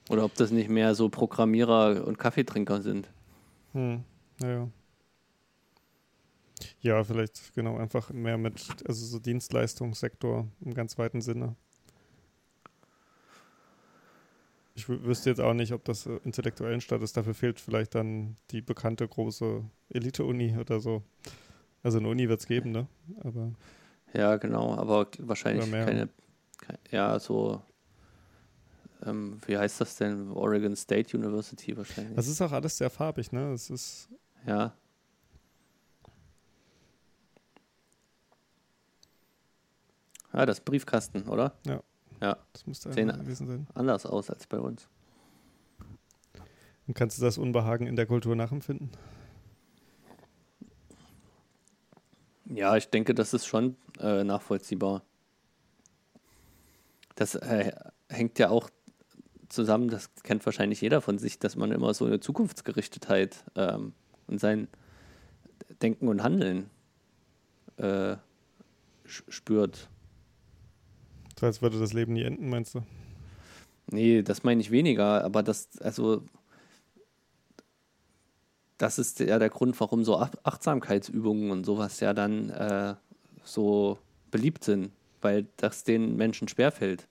[0.09, 3.11] Oder ob das nicht mehr so Programmierer und Kaffeetrinker sind.
[3.73, 4.05] Hm,
[4.41, 4.69] naja.
[6.81, 11.57] Ja, vielleicht genau einfach mehr mit, also so Dienstleistungssektor im ganz weiten Sinne.
[14.75, 17.17] Ich wüsste jetzt auch nicht, ob das äh, intellektuellen Stadt ist.
[17.17, 21.03] Dafür fehlt vielleicht dann die bekannte große Elite-Uni oder so.
[21.83, 22.87] Also eine Uni wird es geben, ne?
[23.21, 23.53] Aber
[24.15, 26.09] ja, genau, aber wahrscheinlich keine,
[26.59, 27.61] keine, ja, so,
[29.05, 30.31] ähm, wie heißt das denn?
[30.31, 32.15] Oregon State University wahrscheinlich.
[32.15, 33.53] Das ist auch alles sehr farbig, ne?
[33.53, 34.09] Es ist.
[34.47, 34.75] Ja.
[40.33, 41.53] Ja, das Briefkasten, oder?
[41.67, 41.83] Ja.
[42.21, 42.37] Ja.
[42.53, 43.67] Das müsste Sehen gewesen sein.
[43.75, 44.89] anders aus als bei uns.
[46.87, 48.91] Und kannst du das Unbehagen in der Kultur nachempfinden?
[52.47, 55.03] Ja, ich denke, das ist schon äh, nachvollziehbar.
[57.15, 57.73] Das äh,
[58.09, 58.69] hängt ja auch
[59.49, 63.95] zusammen, das kennt wahrscheinlich jeder von sich, dass man immer so eine Zukunftsgerichtetheit ähm,
[64.27, 64.69] und sein
[65.83, 66.71] Denken und Handeln
[67.77, 68.17] äh,
[69.05, 69.89] spürt.
[71.43, 72.83] So als würde das Leben nie enden, meinst du?
[73.91, 76.23] Nee, das meine ich weniger, aber das, also,
[78.79, 82.95] das ist ja der Grund, warum so Achtsamkeitsübungen und sowas ja dann äh,
[83.43, 83.99] so
[84.31, 87.09] beliebt sind, weil das den Menschen schwerfällt.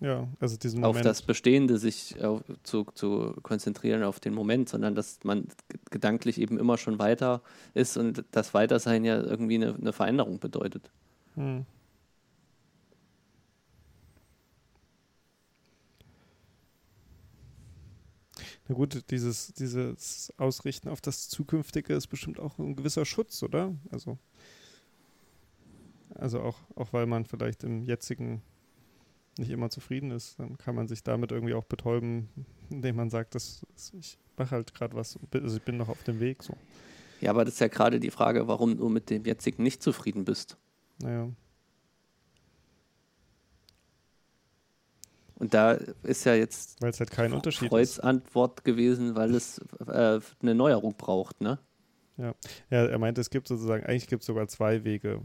[0.00, 0.96] Ja, also diesen Moment.
[0.96, 5.48] Auf das Bestehende sich auf, zu, zu konzentrieren, auf den Moment, sondern dass man
[5.90, 7.42] gedanklich eben immer schon weiter
[7.74, 10.90] ist und das Weitersein ja irgendwie eine, eine Veränderung bedeutet.
[11.34, 11.66] Hm.
[18.68, 23.74] Na gut, dieses, dieses Ausrichten auf das Zukünftige ist bestimmt auch ein gewisser Schutz, oder?
[23.90, 24.18] Also,
[26.14, 28.42] also auch, auch weil man vielleicht im jetzigen
[29.38, 32.28] nicht immer zufrieden ist, dann kann man sich damit irgendwie auch betäuben,
[32.70, 33.66] indem man sagt, dass,
[33.98, 36.42] ich mache halt gerade was, also ich bin noch auf dem Weg.
[36.42, 36.54] So.
[37.20, 40.24] Ja, aber das ist ja gerade die Frage, warum du mit dem jetzigen nicht zufrieden
[40.24, 40.56] bist.
[41.00, 41.30] Naja.
[45.38, 45.72] Und da
[46.02, 50.54] ist ja jetzt weil es halt kein Unterschied Freuds Antwort gewesen, weil es äh, eine
[50.54, 51.58] Neuerung braucht, ne?
[52.16, 52.34] Ja.
[52.70, 55.20] ja, er meinte, es gibt sozusagen, eigentlich gibt es sogar zwei Wege,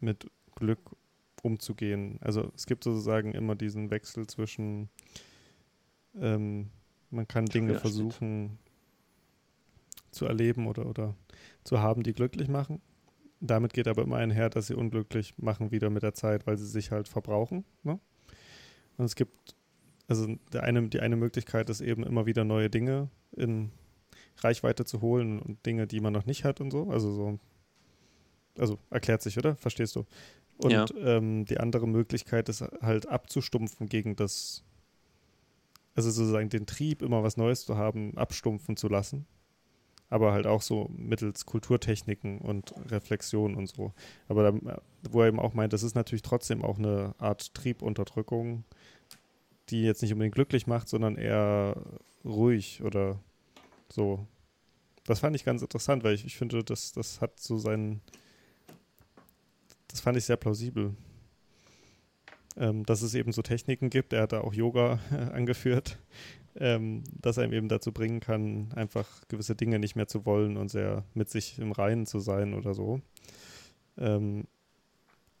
[0.00, 0.78] mit Glück
[1.42, 2.18] umzugehen.
[2.20, 4.88] Also es gibt sozusagen immer diesen Wechsel zwischen,
[6.14, 6.70] ähm,
[7.10, 8.58] man kann Dinge versuchen
[10.12, 11.16] zu erleben oder, oder
[11.64, 12.80] zu haben, die glücklich machen.
[13.40, 16.66] Damit geht aber immer einher, dass sie unglücklich machen wieder mit der Zeit, weil sie
[16.66, 17.64] sich halt verbrauchen.
[17.82, 17.98] Ne?
[18.96, 19.56] Und es gibt,
[20.08, 23.70] also eine, die eine Möglichkeit ist eben immer wieder neue Dinge in
[24.38, 26.90] Reichweite zu holen und Dinge, die man noch nicht hat und so.
[26.90, 27.38] Also so,
[28.58, 29.56] also erklärt sich, oder?
[29.56, 30.04] Verstehst du?
[30.58, 30.86] Und ja.
[30.98, 34.62] ähm, die andere Möglichkeit ist halt abzustumpfen gegen das,
[35.94, 39.26] also sozusagen den Trieb, immer was Neues zu haben, abstumpfen zu lassen.
[40.14, 43.92] Aber halt auch so mittels Kulturtechniken und Reflexion und so.
[44.28, 48.62] Aber da, wo er eben auch meint, das ist natürlich trotzdem auch eine Art Triebunterdrückung,
[49.70, 51.82] die jetzt nicht unbedingt glücklich macht, sondern eher
[52.24, 53.18] ruhig oder
[53.88, 54.24] so.
[55.02, 58.00] Das fand ich ganz interessant, weil ich, ich finde, das, das hat so seinen.
[59.88, 60.94] Das fand ich sehr plausibel.
[62.56, 64.12] Ähm, dass es eben so Techniken gibt.
[64.12, 65.00] Er hat da auch Yoga
[65.32, 65.98] angeführt,
[66.56, 70.70] ähm, dass er eben dazu bringen kann, einfach gewisse Dinge nicht mehr zu wollen und
[70.70, 73.00] sehr mit sich im Reinen zu sein oder so.
[73.98, 74.46] Ähm,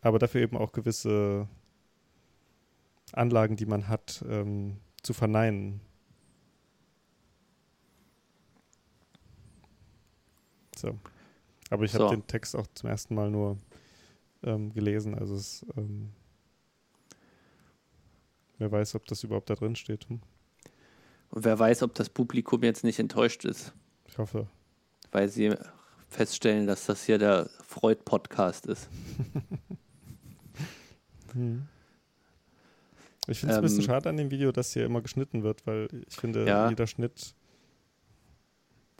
[0.00, 1.48] aber dafür eben auch gewisse
[3.12, 5.80] Anlagen, die man hat, ähm, zu verneinen.
[10.76, 10.98] So.
[11.70, 12.00] Aber ich so.
[12.00, 13.58] habe den Text auch zum ersten Mal nur
[14.42, 15.14] ähm, gelesen.
[15.14, 16.12] Also es, ähm,
[18.58, 20.08] wer weiß, ob das überhaupt da drin steht.
[20.08, 20.20] Hm?
[21.34, 23.72] Und wer weiß, ob das Publikum jetzt nicht enttäuscht ist.
[24.06, 24.46] Ich hoffe.
[25.10, 25.52] Weil sie
[26.08, 28.88] feststellen, dass das hier der Freud-Podcast ist.
[31.32, 31.66] hm.
[33.26, 35.42] Ich finde es ähm, ein bisschen ähm, schade an dem Video, dass hier immer geschnitten
[35.42, 37.34] wird, weil ich finde, ja, jeder Schnitt.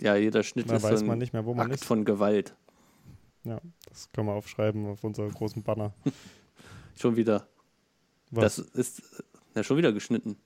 [0.01, 1.85] Ja, jeder Schnitt ist weiß so man nicht mehr, wo man Akt ist.
[1.85, 2.57] von Gewalt.
[3.45, 5.95] Ja, das können wir aufschreiben auf unserer großen Banner.
[7.01, 7.47] schon wieder.
[8.33, 8.57] Was?
[8.57, 9.03] Das ist
[9.55, 10.37] ja schon wieder geschnitten.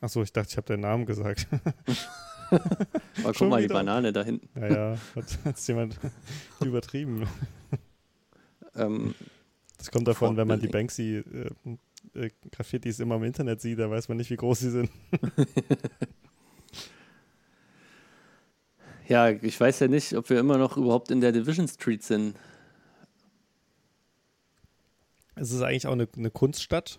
[0.00, 1.46] Achso, ich dachte, ich habe deinen Namen gesagt.
[2.50, 3.68] Aber guck mal, wieder?
[3.68, 4.48] die Banane da hinten.
[4.58, 5.98] Ja, ja, hat, hat jemand
[6.60, 7.26] übertrieben.
[8.74, 9.14] Ähm,
[9.76, 11.50] das kommt davon, wenn man die Banksy äh,
[12.14, 14.90] äh, Graffitis immer im Internet sieht, da weiß man nicht, wie groß sie sind.
[19.08, 22.36] ja, ich weiß ja nicht, ob wir immer noch überhaupt in der Division Street sind.
[25.34, 26.98] Es ist eigentlich auch eine, eine Kunststadt.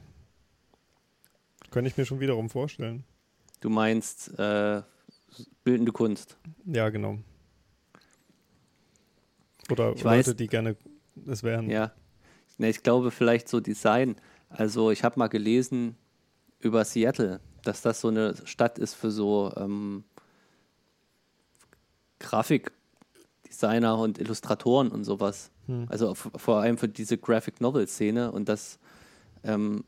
[1.71, 3.03] Könnte ich mir schon wiederum vorstellen.
[3.61, 4.81] Du meinst äh,
[5.63, 6.37] bildende Kunst?
[6.65, 7.19] Ja, genau.
[9.69, 10.35] Oder Ich Leute, weiß.
[10.35, 10.75] die gerne
[11.27, 11.69] es wären.
[11.69, 11.91] Ja.
[12.57, 14.15] Ne, ich glaube vielleicht so Design.
[14.49, 15.95] Also ich habe mal gelesen
[16.59, 20.03] über Seattle, dass das so eine Stadt ist für so ähm,
[22.19, 25.51] Grafikdesigner und Illustratoren und sowas.
[25.67, 25.85] Hm.
[25.89, 28.79] Also vor allem für diese Graphic Novel Szene und dass
[29.43, 29.83] ähm,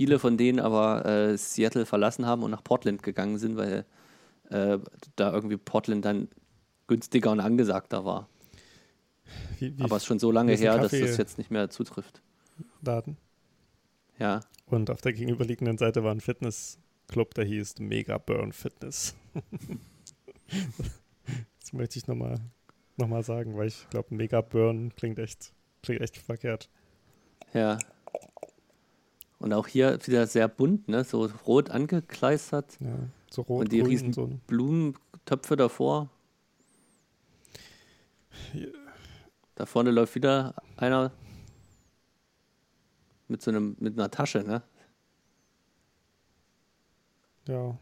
[0.00, 3.84] viele von denen aber äh, Seattle verlassen haben und nach Portland gegangen sind, weil
[4.48, 4.78] äh,
[5.16, 6.28] da irgendwie Portland dann
[6.86, 8.26] günstiger und angesagter war.
[9.58, 12.22] Wie, wie Aber es ist schon so lange her, dass das jetzt nicht mehr zutrifft.
[12.80, 13.18] Daten.
[14.18, 19.14] Ja, Und auf der gegenüberliegenden Seite war ein Fitnessclub, der hieß Mega Burn Fitness.
[21.60, 22.40] das möchte ich nochmal
[22.96, 26.70] noch mal sagen, weil ich glaube, Mega Burn klingt echt, klingt echt verkehrt.
[27.52, 27.76] ja.
[29.40, 31.02] Und auch hier wieder sehr bunt, ne?
[31.02, 32.78] so rot angekleistert.
[32.80, 32.94] Ja,
[33.30, 34.26] so rot, Und die grün riesen- so.
[34.46, 36.08] Blumentöpfe davor.
[38.52, 38.72] Hier.
[39.56, 41.10] Da vorne läuft wieder einer
[43.28, 44.62] mit so einem, mit einer Tasche, ne?
[47.48, 47.76] Ja.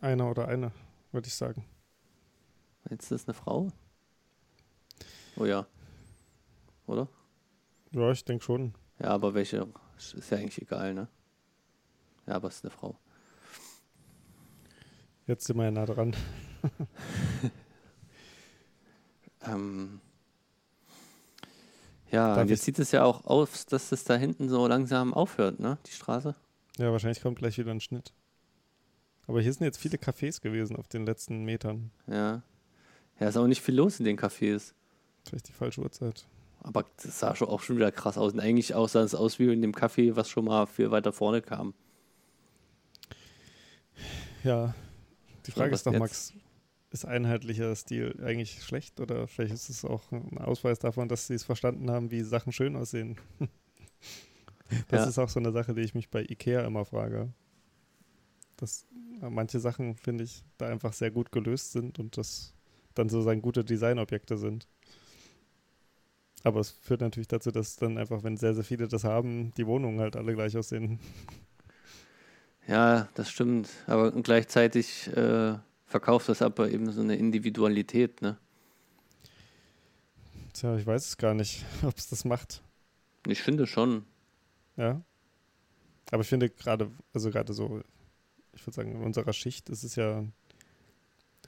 [0.00, 0.72] Einer oder eine,
[1.12, 1.64] würde ich sagen.
[2.90, 3.68] Jetzt ist das eine Frau?
[5.36, 5.66] Oh ja.
[6.86, 7.06] Oder?
[7.92, 8.74] Ja, ich denke schon.
[8.98, 11.08] Ja, aber welche ist ja eigentlich egal, ne?
[12.26, 12.96] Ja, aber es ist eine Frau.
[15.26, 16.14] Jetzt sind wir ja nah dran.
[19.44, 20.00] Ähm,
[22.12, 25.12] ja, Darf jetzt ich- sieht es ja auch aus, dass es da hinten so langsam
[25.12, 25.78] aufhört, ne?
[25.86, 26.36] Die Straße.
[26.78, 28.12] Ja, wahrscheinlich kommt gleich wieder ein Schnitt.
[29.26, 31.90] Aber hier sind jetzt viele Cafés gewesen auf den letzten Metern.
[32.06, 32.42] Ja.
[33.18, 34.74] Ja, ist auch nicht viel los in den Cafés.
[35.26, 36.24] Vielleicht die falsche Uhrzeit.
[36.62, 38.32] Aber das sah schon auch schon wieder krass aus.
[38.32, 41.12] Und eigentlich auch sah es aus wie in dem Café, was schon mal viel weiter
[41.12, 41.74] vorne kam.
[44.42, 44.74] Ja,
[45.46, 45.94] die So, Frage was ist doch?
[45.94, 46.34] Max,
[46.90, 51.34] ist einheitlicher Stil eigentlich schlecht oder vielleicht ist es auch ein Ausweis davon, dass sie
[51.34, 53.16] es verstanden haben, wie Sachen schön aussehen?
[54.88, 55.06] Das Ja.
[55.06, 57.32] ist auch so eine Sache, die ich mich bei Ikea immer frage.
[58.56, 58.86] Dass
[59.20, 62.54] manche Sachen, finde ich, da einfach sehr gut gelöst sind und das
[62.94, 64.68] dann sozusagen gute Designobjekte sind.
[66.44, 69.66] Aber es führt natürlich dazu, dass dann einfach, wenn sehr, sehr viele das haben, die
[69.66, 70.98] Wohnungen halt alle gleich aussehen.
[72.66, 73.68] Ja, das stimmt.
[73.86, 75.54] Aber gleichzeitig äh,
[75.86, 78.38] verkauft das aber eben so eine Individualität, ne?
[80.52, 82.62] Tja, ich weiß es gar nicht, ob es das macht.
[83.26, 84.04] Ich finde schon.
[84.76, 85.02] Ja.
[86.10, 87.82] Aber ich finde gerade, also gerade so,
[88.52, 90.24] ich würde sagen, in unserer Schicht ist es ja,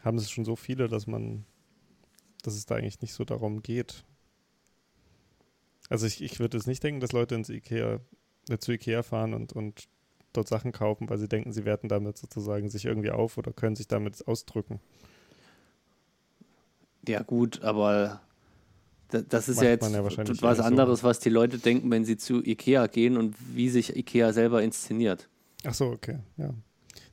[0.03, 1.45] haben es schon so viele, dass man,
[2.43, 4.05] dass es da eigentlich nicht so darum geht.
[5.95, 8.01] Also ich, ich würde jetzt nicht denken, dass Leute ins Ikea,
[8.49, 9.85] äh, zu Ikea fahren und, und
[10.33, 13.77] dort Sachen kaufen, weil sie denken, sie werten damit sozusagen sich irgendwie auf oder können
[13.77, 14.81] sich damit ausdrücken.
[17.07, 18.23] Ja, gut, aber
[19.11, 20.03] da- das ist Macht ja jetzt ja
[20.43, 20.67] was eher so.
[20.67, 24.63] anderes, was die Leute denken, wenn sie zu Ikea gehen und wie sich Ikea selber
[24.65, 25.29] inszeniert.
[25.65, 26.55] Ach so, okay, ja.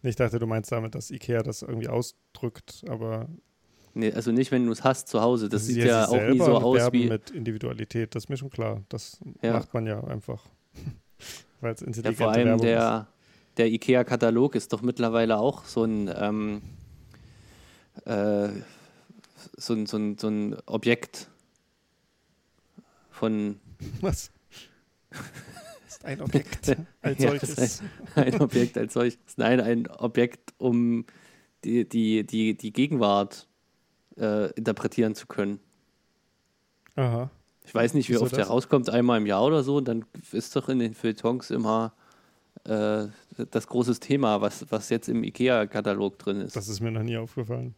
[0.03, 3.29] Ich dachte, du meinst damit, dass Ikea das irgendwie ausdrückt, aber
[3.93, 5.49] Nee, also nicht, wenn du es hast zu Hause.
[5.49, 7.07] Das Sie sieht ja auch nie so aus wie.
[7.09, 8.83] mit Individualität, das ist mir schon klar.
[8.89, 9.53] Das Ja.
[9.53, 10.45] macht man ja einfach.
[11.61, 13.07] Weil es Ja, vor allem Werbung der,
[13.57, 16.61] der IKEA-Katalog ist doch mittlerweile auch so ein, ähm,
[18.05, 18.49] äh,
[19.57, 21.27] so, ein, so, ein, so ein Objekt
[23.09, 24.01] von ist.
[24.01, 24.31] Was?
[25.87, 27.55] ist ein Objekt als Ja, solches.
[27.55, 27.81] das
[28.15, 29.19] ein Objekt als solches.
[29.37, 31.05] Nein, ein Objekt, um
[31.63, 33.47] die, die, die, die Gegenwart
[34.17, 35.59] äh, interpretieren zu können.
[36.95, 37.29] Aha.
[37.63, 38.49] Ich weiß nicht, wie Wieso oft der das?
[38.49, 41.93] rauskommt, einmal im Jahr oder so, und dann ist doch in den Feuilletons immer
[42.65, 43.05] äh,
[43.51, 46.55] das große Thema, was, was jetzt im IKEA-Katalog drin ist.
[46.55, 47.75] Das ist mir noch nie aufgefallen.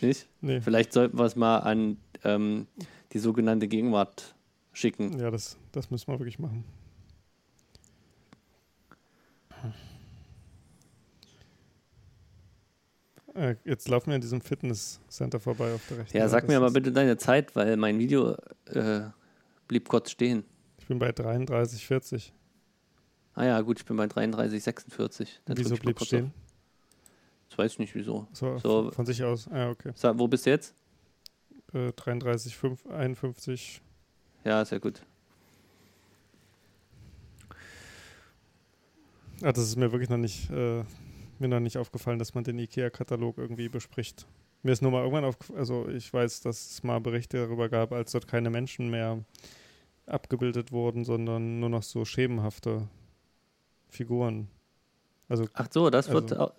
[0.00, 0.28] nicht?
[0.40, 0.60] Nee.
[0.60, 2.66] Vielleicht sollten wir es mal an ähm,
[3.12, 4.34] die sogenannte Gegenwart
[4.72, 5.18] schicken.
[5.18, 6.64] Ja, das, das müssen wir wirklich machen.
[13.34, 16.72] Äh, Jetzt laufen wir in diesem Fitnesscenter vorbei auf der rechten Ja, sag mir ist-
[16.74, 19.02] bitte deine Zeit, weil mein Video äh,
[19.68, 20.44] blieb kurz stehen.
[20.78, 22.32] Ich bin bei 33, 40.
[23.34, 25.40] Ah ja, gut, ich bin bei 33, 46.
[25.46, 26.26] Dann Wieso blieb kurz stehen?
[26.26, 26.32] auf.
[27.48, 28.26] Das weiß ich nicht, wieso.
[28.32, 28.90] So, So.
[28.90, 29.48] von sich aus.
[29.48, 29.92] Ah, okay.
[29.94, 30.74] Sag, wo bist du jetzt?
[31.72, 33.80] Äh, 33, 5, 51.
[34.44, 35.02] Ja, sehr gut.
[39.42, 40.84] Ah, das ist mir wirklich noch nicht, äh,
[41.42, 44.26] mir noch nicht aufgefallen, dass man den IKEA-Katalog irgendwie bespricht.
[44.62, 47.92] Mir ist nur mal irgendwann aufgefallen, also ich weiß, dass es mal Berichte darüber gab,
[47.92, 49.24] als dort keine Menschen mehr
[50.06, 52.88] abgebildet wurden, sondern nur noch so schemenhafte
[53.88, 54.48] Figuren.
[55.28, 56.32] Also, Ach so, das wird.
[56.32, 56.52] Also- au-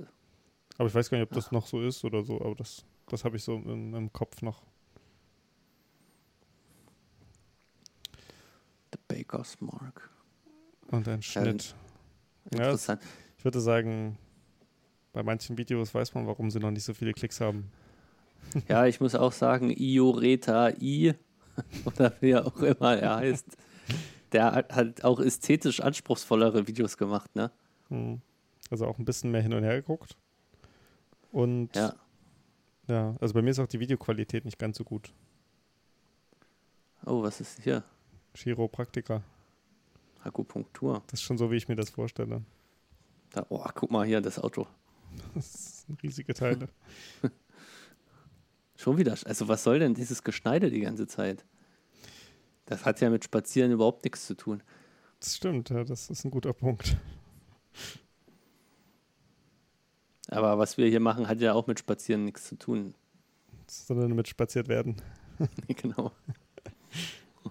[0.77, 3.23] aber ich weiß gar nicht, ob das noch so ist oder so, aber das Das
[3.25, 4.63] habe ich so im, im Kopf noch.
[8.91, 10.09] The Baker's Mark.
[10.88, 11.75] Und ein Schnitt.
[12.53, 13.01] Ja, Interessant.
[13.38, 14.17] ich würde sagen,
[15.14, 17.72] bei manchen Videos weiß man, warum sie noch nicht so viele Klicks haben.
[18.68, 21.14] Ja, ich muss auch sagen, Ioreta I,
[21.86, 23.57] oder wie er auch immer er heißt,
[24.32, 27.51] der hat halt auch ästhetisch anspruchsvollere Videos gemacht, ne?
[27.89, 28.22] Hm.
[28.70, 30.18] Also auch ein bisschen mehr hin und her geguckt.
[31.32, 31.93] Und Ja.
[32.88, 35.14] ja, also bei mir ist auch die Videoqualität nicht ganz so gut.
[37.05, 37.84] Oh, was ist hier?
[38.36, 39.22] Chiropraktiker.
[40.24, 41.03] Akupunktur.
[41.07, 42.41] Das ist schon so, wie ich mir das vorstelle.
[43.32, 44.68] Da, oh, guck mal hier, das Auto.
[45.36, 46.70] Das sind riesige Teile.
[48.76, 49.18] Schon wieder.
[49.26, 51.45] Also, was soll denn dieses Geschneide die ganze Zeit?
[52.66, 54.64] Das hat ja mit Spazieren überhaupt nichts zu tun.
[55.20, 56.95] Das stimmt, ja, das ist ein guter Punkt.
[60.30, 62.95] Aber was wir hier machen, hat ja auch mit Spazieren nichts zu tun.
[63.68, 64.95] Sondern mit spaziert werden.
[65.68, 66.11] genau.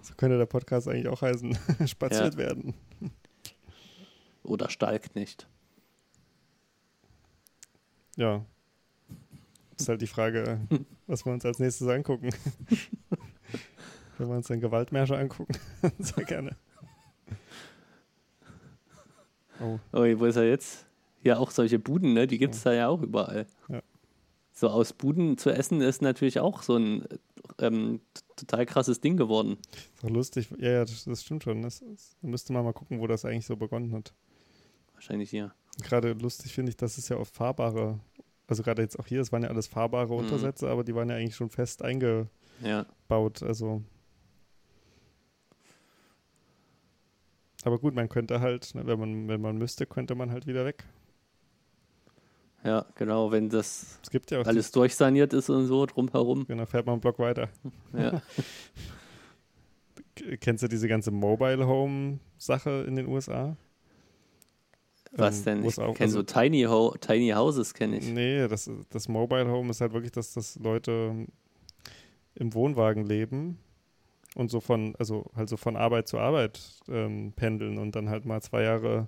[0.01, 1.57] So könnte der Podcast eigentlich auch heißen.
[1.85, 2.37] spaziert Ja.
[2.39, 2.73] werden.
[4.43, 5.47] Oder Stahlknecht.
[8.17, 8.45] Ja.
[9.77, 10.61] Ist halt die Frage,
[11.07, 12.29] was wir uns als nächstes angucken.
[14.17, 15.53] Wenn wir uns dann Gewaltmärsche angucken,
[15.99, 16.55] sehr gerne.
[19.59, 20.85] Oh, Oh, wo ist er jetzt?
[21.23, 22.27] Ja, auch solche Buden, ne?
[22.27, 23.47] Die gibt es da ja auch überall.
[23.69, 23.81] Ja.
[24.51, 27.05] So aus Buden zu essen ist natürlich auch so ein
[27.59, 28.01] ähm,
[28.35, 29.57] total krasses Ding geworden.
[29.95, 30.49] ist doch lustig.
[30.57, 31.61] Ja, ja, das, das stimmt schon.
[31.61, 34.13] Das, das, da müsste man mal gucken, wo das eigentlich so begonnen hat.
[34.93, 35.53] Wahrscheinlich hier.
[35.81, 37.99] Gerade lustig finde ich, dass es ja oft fahrbare,
[38.47, 40.19] also gerade jetzt auch hier, es waren ja alles fahrbare Mhm.
[40.19, 42.29] Untersätze, aber die waren ja eigentlich schon fest eingebaut.
[42.61, 42.85] Ja.
[43.47, 43.81] Also.
[47.63, 50.65] Aber gut, man könnte halt, ne, wenn man, wenn man müsste, könnte man halt wieder
[50.65, 50.85] weg.
[52.63, 53.99] Ja, genau, wenn das
[54.29, 56.45] ja alles durchsaniert ist und so drumherum.
[56.47, 57.49] Genau, fährt man einen Block weiter.
[57.93, 58.21] Ja.
[60.39, 63.57] Kennst du diese ganze Mobile Home Sache in den USA?
[65.15, 65.65] Was Ähm, denn?
[65.65, 68.07] Ich kenne so Tiny, Ho Tiny Houses, kenne ich.
[68.07, 71.27] Nee, das, das Mobile Home ist halt wirklich, dass, dass Leute
[72.35, 73.59] im Wohnwagen leben
[74.35, 76.59] und so von, also halt so von Arbeit zu Arbeit
[76.89, 79.07] ähm, pendeln und dann halt mal zwei Jahre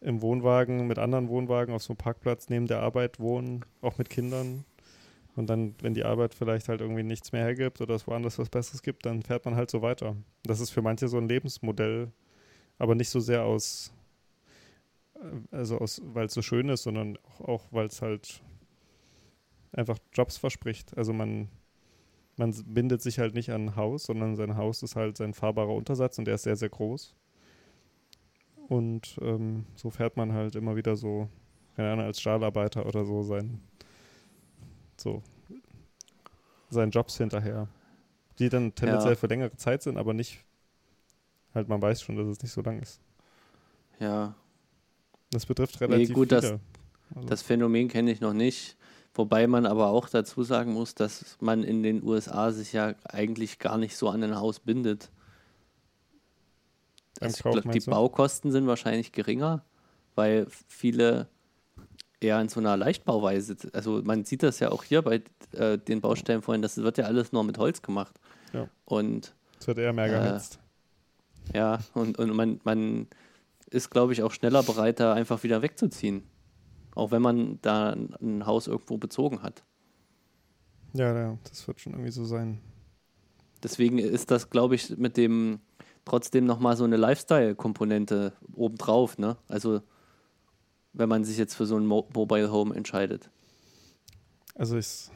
[0.00, 4.08] im Wohnwagen mit anderen Wohnwagen auf so einem Parkplatz neben der Arbeit wohnen, auch mit
[4.08, 4.64] Kindern.
[5.34, 8.48] Und dann, wenn die Arbeit vielleicht halt irgendwie nichts mehr hergibt oder es woanders was
[8.48, 10.16] Besseres gibt, dann fährt man halt so weiter.
[10.44, 12.10] Das ist für manche so ein Lebensmodell,
[12.78, 13.92] aber nicht so sehr aus,
[15.50, 18.42] also aus, weil es so schön ist, sondern auch, auch weil es halt
[19.72, 20.96] einfach Jobs verspricht.
[20.96, 21.48] Also man,
[22.36, 25.74] man bindet sich halt nicht an ein Haus, sondern sein Haus ist halt sein fahrbarer
[25.74, 27.14] Untersatz und der ist sehr, sehr groß.
[28.68, 31.28] Und ähm, so fährt man halt immer wieder so,
[31.76, 33.60] keine Ahnung, als Stahlarbeiter oder so sein,
[34.96, 35.22] so
[36.70, 37.68] seinen Jobs hinterher.
[38.38, 39.16] Die dann tendenziell Ja.
[39.16, 40.44] für längere Zeit sind, aber nicht,
[41.54, 43.00] halt man weiß schon, dass es nicht so lang ist.
[43.98, 44.34] Ja,
[45.30, 46.60] Das betrifft relativ gut, das- viele.
[47.14, 48.76] Also, das Phänomen kenne ich noch nicht.
[49.14, 53.58] Wobei man aber auch dazu sagen muss, dass man in den USA sich ja eigentlich
[53.58, 55.10] gar nicht so an ein Haus bindet.
[57.20, 57.80] Also glaub, die?
[57.80, 59.64] Baukosten sind wahrscheinlich geringer,
[60.16, 61.28] weil viele
[62.20, 65.22] eher in so einer Leichtbauweise, also man sieht das ja auch hier bei
[65.52, 68.18] äh, den Baustellen vorhin, das wird ja alles nur mit Holz gemacht.
[68.52, 68.68] Ja.
[68.84, 70.58] Und es wird eher mehr äh, geheizt.
[71.54, 73.06] ja, und, und man, man
[73.70, 76.22] ist, glaube ich, auch schneller bereit, da einfach wieder wegzuziehen.
[76.94, 79.64] Auch wenn man da ein, Haus irgendwo bezogen hat.
[80.94, 82.60] Ja, ja, das wird schon irgendwie so sein.
[83.62, 85.60] Deswegen ist das, glaube ich, mit dem
[86.04, 89.36] trotzdem nochmal so eine Lifestyle-Komponente obendrauf, ne?
[89.48, 89.82] Also,
[90.92, 93.30] wenn man sich jetzt für so ein Mo Mobile Home entscheidet.
[94.54, 95.10] Also ich,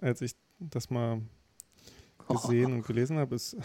[0.00, 1.22] als ich das mal
[2.28, 3.56] gesehen und gelesen habe, ist,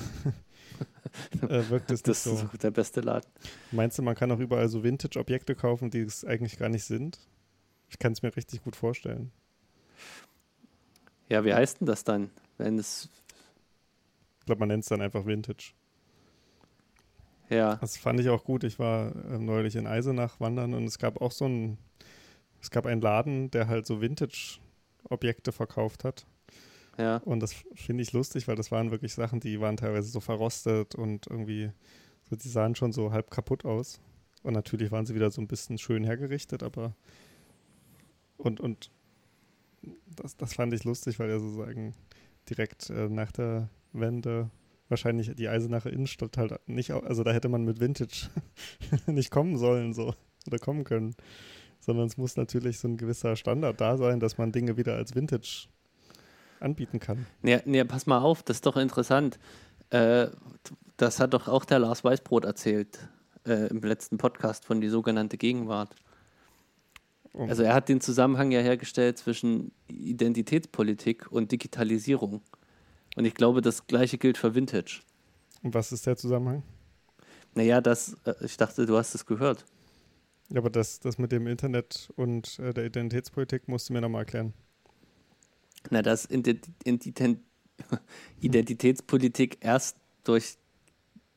[1.41, 2.33] äh, wirkt es nicht Das so.
[2.53, 3.29] ist der beste Laden.
[3.71, 7.19] Meinst du, man kann auch überall so Vintage-Objekte kaufen, die es eigentlich gar nicht sind?
[7.89, 9.31] Ich kann es mir richtig gut vorstellen.
[11.27, 12.29] Ja, wie heißt denn das dann?
[12.57, 13.09] Wenn es,
[14.39, 15.73] Ich glaube, man nennt es dann einfach Vintage.
[17.49, 18.63] ja, Das fand ich auch gut.
[18.63, 21.77] Ich war äh, neulich in Eisenach wandern und es gab auch so ein,
[22.61, 26.25] es gab einen Laden, der halt so Vintage-Objekte verkauft hat.
[26.99, 30.19] Ja, Und das finde ich lustig, weil das waren wirklich Sachen, die waren teilweise so
[30.19, 31.71] verrostet und irgendwie,
[32.29, 34.01] so, die sahen schon so halb kaputt aus.
[34.43, 36.93] Und natürlich waren sie wieder so ein bisschen schön hergerichtet, aber
[38.37, 38.91] und, und
[40.15, 41.93] das, das fand ich lustig, weil er sozusagen
[42.49, 44.49] direkt äh, nach der Wende
[44.89, 48.29] wahrscheinlich die Eisenacher Innenstadt halt nicht, also da hätte man mit Vintage
[49.07, 50.15] nicht kommen sollen so
[50.47, 51.15] oder kommen können,
[51.79, 55.15] sondern es muss natürlich so ein gewisser Standard da sein, dass man Dinge wieder als
[55.15, 55.67] Vintage
[56.59, 57.25] anbieten kann.
[57.41, 59.39] Nee, nee, pass mal auf, das ist doch interessant.
[59.89, 60.27] Äh,
[60.97, 62.99] das hat doch auch der Lars Weißbrot erzählt
[63.45, 65.95] äh, im letzten Podcast von die sogenannte Gegenwart.
[67.33, 67.45] Oh.
[67.45, 72.41] Also er hat den Zusammenhang ja hergestellt zwischen Identitätspolitik und Digitalisierung.
[73.15, 75.01] Und ich glaube, das gleiche gilt für Vintage.
[75.63, 76.63] Und was ist der Zusammenhang?
[77.55, 79.65] Naja, das, äh, ich dachte, du hast es gehört.
[80.49, 84.21] Ja, aber das, das mit dem Internet und äh, der Identitätspolitik musst du mir nochmal
[84.21, 84.53] erklären.
[85.89, 87.39] Na, dass Ident Ident
[88.41, 90.57] Identitätspolitik erst durch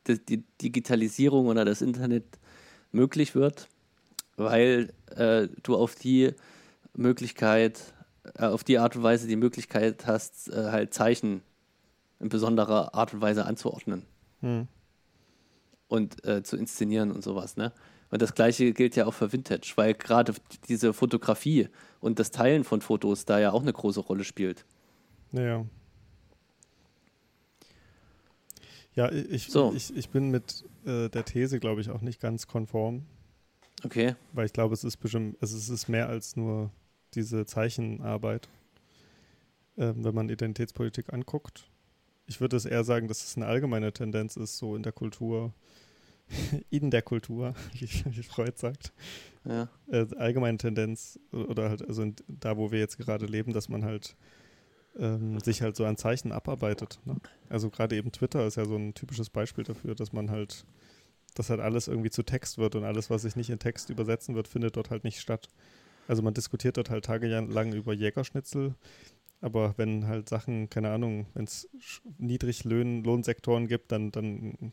[0.06, 2.24] die, die Digitalisierung oder das Internet
[2.90, 3.68] möglich wird,
[4.36, 6.34] weil äh, du auf die
[6.94, 7.80] Möglichkeit,
[8.34, 11.42] äh, auf die Art und Weise die Möglichkeit hast, äh, halt Zeichen
[12.20, 14.04] in besonderer Art und Weise anzuordnen
[14.40, 14.66] Hm.
[15.86, 17.72] und äh, zu inszenieren und sowas, ne?
[18.10, 20.34] Und das gleiche gilt ja auch für Vintage, weil gerade
[20.68, 21.68] diese Fotografie
[22.02, 24.66] und das Teilen von Fotos da ja auch eine große Rolle spielt.
[25.30, 25.64] Naja.
[28.94, 29.72] Ja, ich, So.
[29.74, 33.06] ich, ich bin mit äh, der These, glaube ich, auch nicht ganz konform,
[33.84, 34.14] Okay.
[34.34, 36.70] weil ich glaube, es ist bestimmt, also es ist mehr als nur
[37.14, 38.48] diese Zeichenarbeit,
[39.78, 41.70] ähm, wenn man Identitätspolitik anguckt.
[42.26, 45.54] Ich würde es eher sagen, dass es eine allgemeine Tendenz ist, so in der Kultur,
[46.70, 48.92] in der Kultur, wie, wie Freud sagt,
[49.44, 49.68] Ja.
[49.88, 53.84] äh, allgemeine Tendenz oder halt, also in, da, wo wir jetzt gerade leben, dass man
[53.84, 54.16] halt
[54.98, 57.00] ähm, sich halt so an Zeichen abarbeitet.
[57.04, 57.16] Ne?
[57.48, 60.66] Also gerade eben Twitter ist ja so ein typisches Beispiel dafür, dass man halt,
[61.34, 64.34] dass halt alles irgendwie zu Text wird und alles, was sich nicht in Text übersetzen
[64.34, 65.48] wird, findet dort halt nicht statt.
[66.08, 68.74] Also man diskutiert dort halt tagelang über Jägerschnitzel,
[69.40, 71.68] aber wenn halt Sachen, keine Ahnung, wenn es
[72.18, 74.72] Niedriglohnsektoren gibt, dann, dann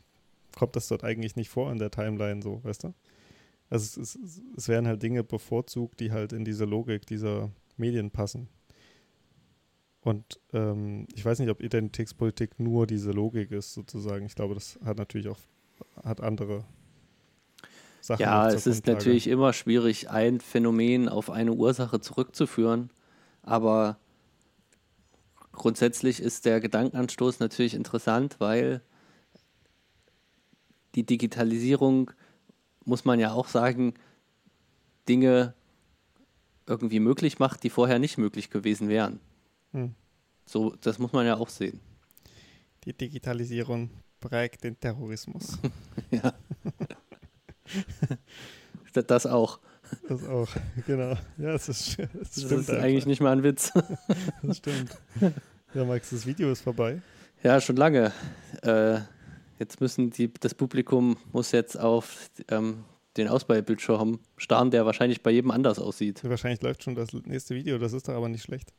[0.56, 2.94] kommt das dort eigentlich nicht vor in der Timeline so, weißt du?
[3.68, 8.10] Also es, es, es werden halt Dinge bevorzugt, die halt in diese Logik dieser Medien
[8.10, 8.48] passen.
[10.02, 14.26] Und ähm, ich weiß nicht, ob Identitätspolitik nur diese Logik ist, sozusagen.
[14.26, 15.38] Ich glaube, das hat natürlich auch
[16.02, 16.64] hat andere
[18.00, 18.22] Sachen.
[18.22, 18.98] Ja, es ist Grundlage.
[18.98, 22.90] natürlich immer schwierig, ein Phänomen auf eine Ursache zurückzuführen,
[23.42, 23.98] aber
[25.52, 28.80] grundsätzlich ist der Gedankenanstoß natürlich interessant, weil
[30.94, 32.10] die Digitalisierung,
[32.84, 33.94] muss man ja auch sagen,
[35.08, 35.54] Dinge
[36.66, 39.20] irgendwie möglich macht, die vorher nicht möglich gewesen wären.
[39.72, 39.94] Hm.
[40.46, 41.80] So, das muss man ja auch sehen.
[42.84, 45.58] Die Digitalisierung prägt den Terrorismus.
[46.10, 46.34] Ja.
[49.06, 49.60] das auch.
[50.08, 50.48] Das auch,
[50.86, 51.10] genau.
[51.38, 52.60] Ja, das, ist, das Das stimmt.
[52.62, 52.82] ist einfach.
[52.82, 53.72] eigentlich nicht mal ein Witz.
[54.42, 54.98] Das stimmt.
[55.72, 57.00] Ja, Max, das Video ist vorbei.
[57.44, 58.12] Ja, schon lange.
[58.62, 59.00] Äh,
[59.60, 62.84] jetzt müssen die, das Publikum muss jetzt auf ähm,
[63.16, 66.24] den Auswahlbildschirm starren, der wahrscheinlich bei jedem anders aussieht.
[66.24, 68.72] Wahrscheinlich läuft schon das nächste Video, das ist doch aber nicht schlecht.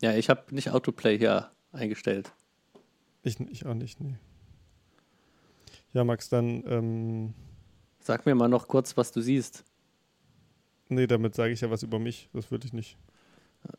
[0.00, 2.32] Ja, ich habe nicht Autoplay hier eingestellt.
[3.22, 4.16] Ich, ich auch nicht, nee.
[5.92, 7.34] Ja, Max, dann, ähm,
[8.00, 9.64] Sag mir mal noch kurz, was du siehst.
[10.88, 12.28] nee, damit sage ich ja was über mich.
[12.32, 12.96] Das würde ich nicht.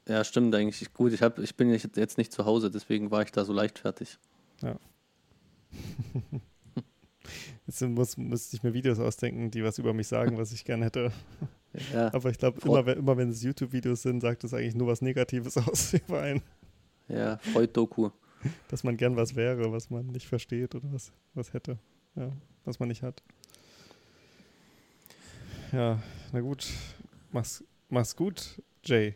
[0.07, 0.93] Ja, stimmt eigentlich.
[0.93, 4.19] Gut, ich, hab, ich bin jetzt nicht zu Hause, deswegen war ich da so leichtfertig.
[7.67, 10.85] Jetzt muss, müsste ich mir Videos ausdenken, die was über mich sagen, was ich gerne
[10.85, 11.11] hätte.
[11.93, 14.87] Ja, Aber ich glaube, immer, wenn- immer wenn es YouTube-Videos sind, sagt es eigentlich nur
[14.87, 16.41] was Negatives aus über einen.
[17.09, 18.09] ja Freud-Doku.
[18.69, 21.77] Dass man gern was wäre, was man nicht versteht oder was, was hätte.
[22.15, 22.31] Ja,
[22.63, 23.21] was man nicht hat.
[25.73, 26.01] Ja,
[26.31, 26.67] na gut.
[27.31, 29.15] Mach's, mach's gut, Jay.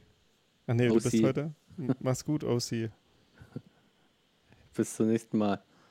[0.68, 1.24] Ach nee, du bist OC.
[1.24, 1.53] heute.
[2.01, 2.89] Mach's gut, OC.
[4.76, 5.62] Bis zum nächsten Mal.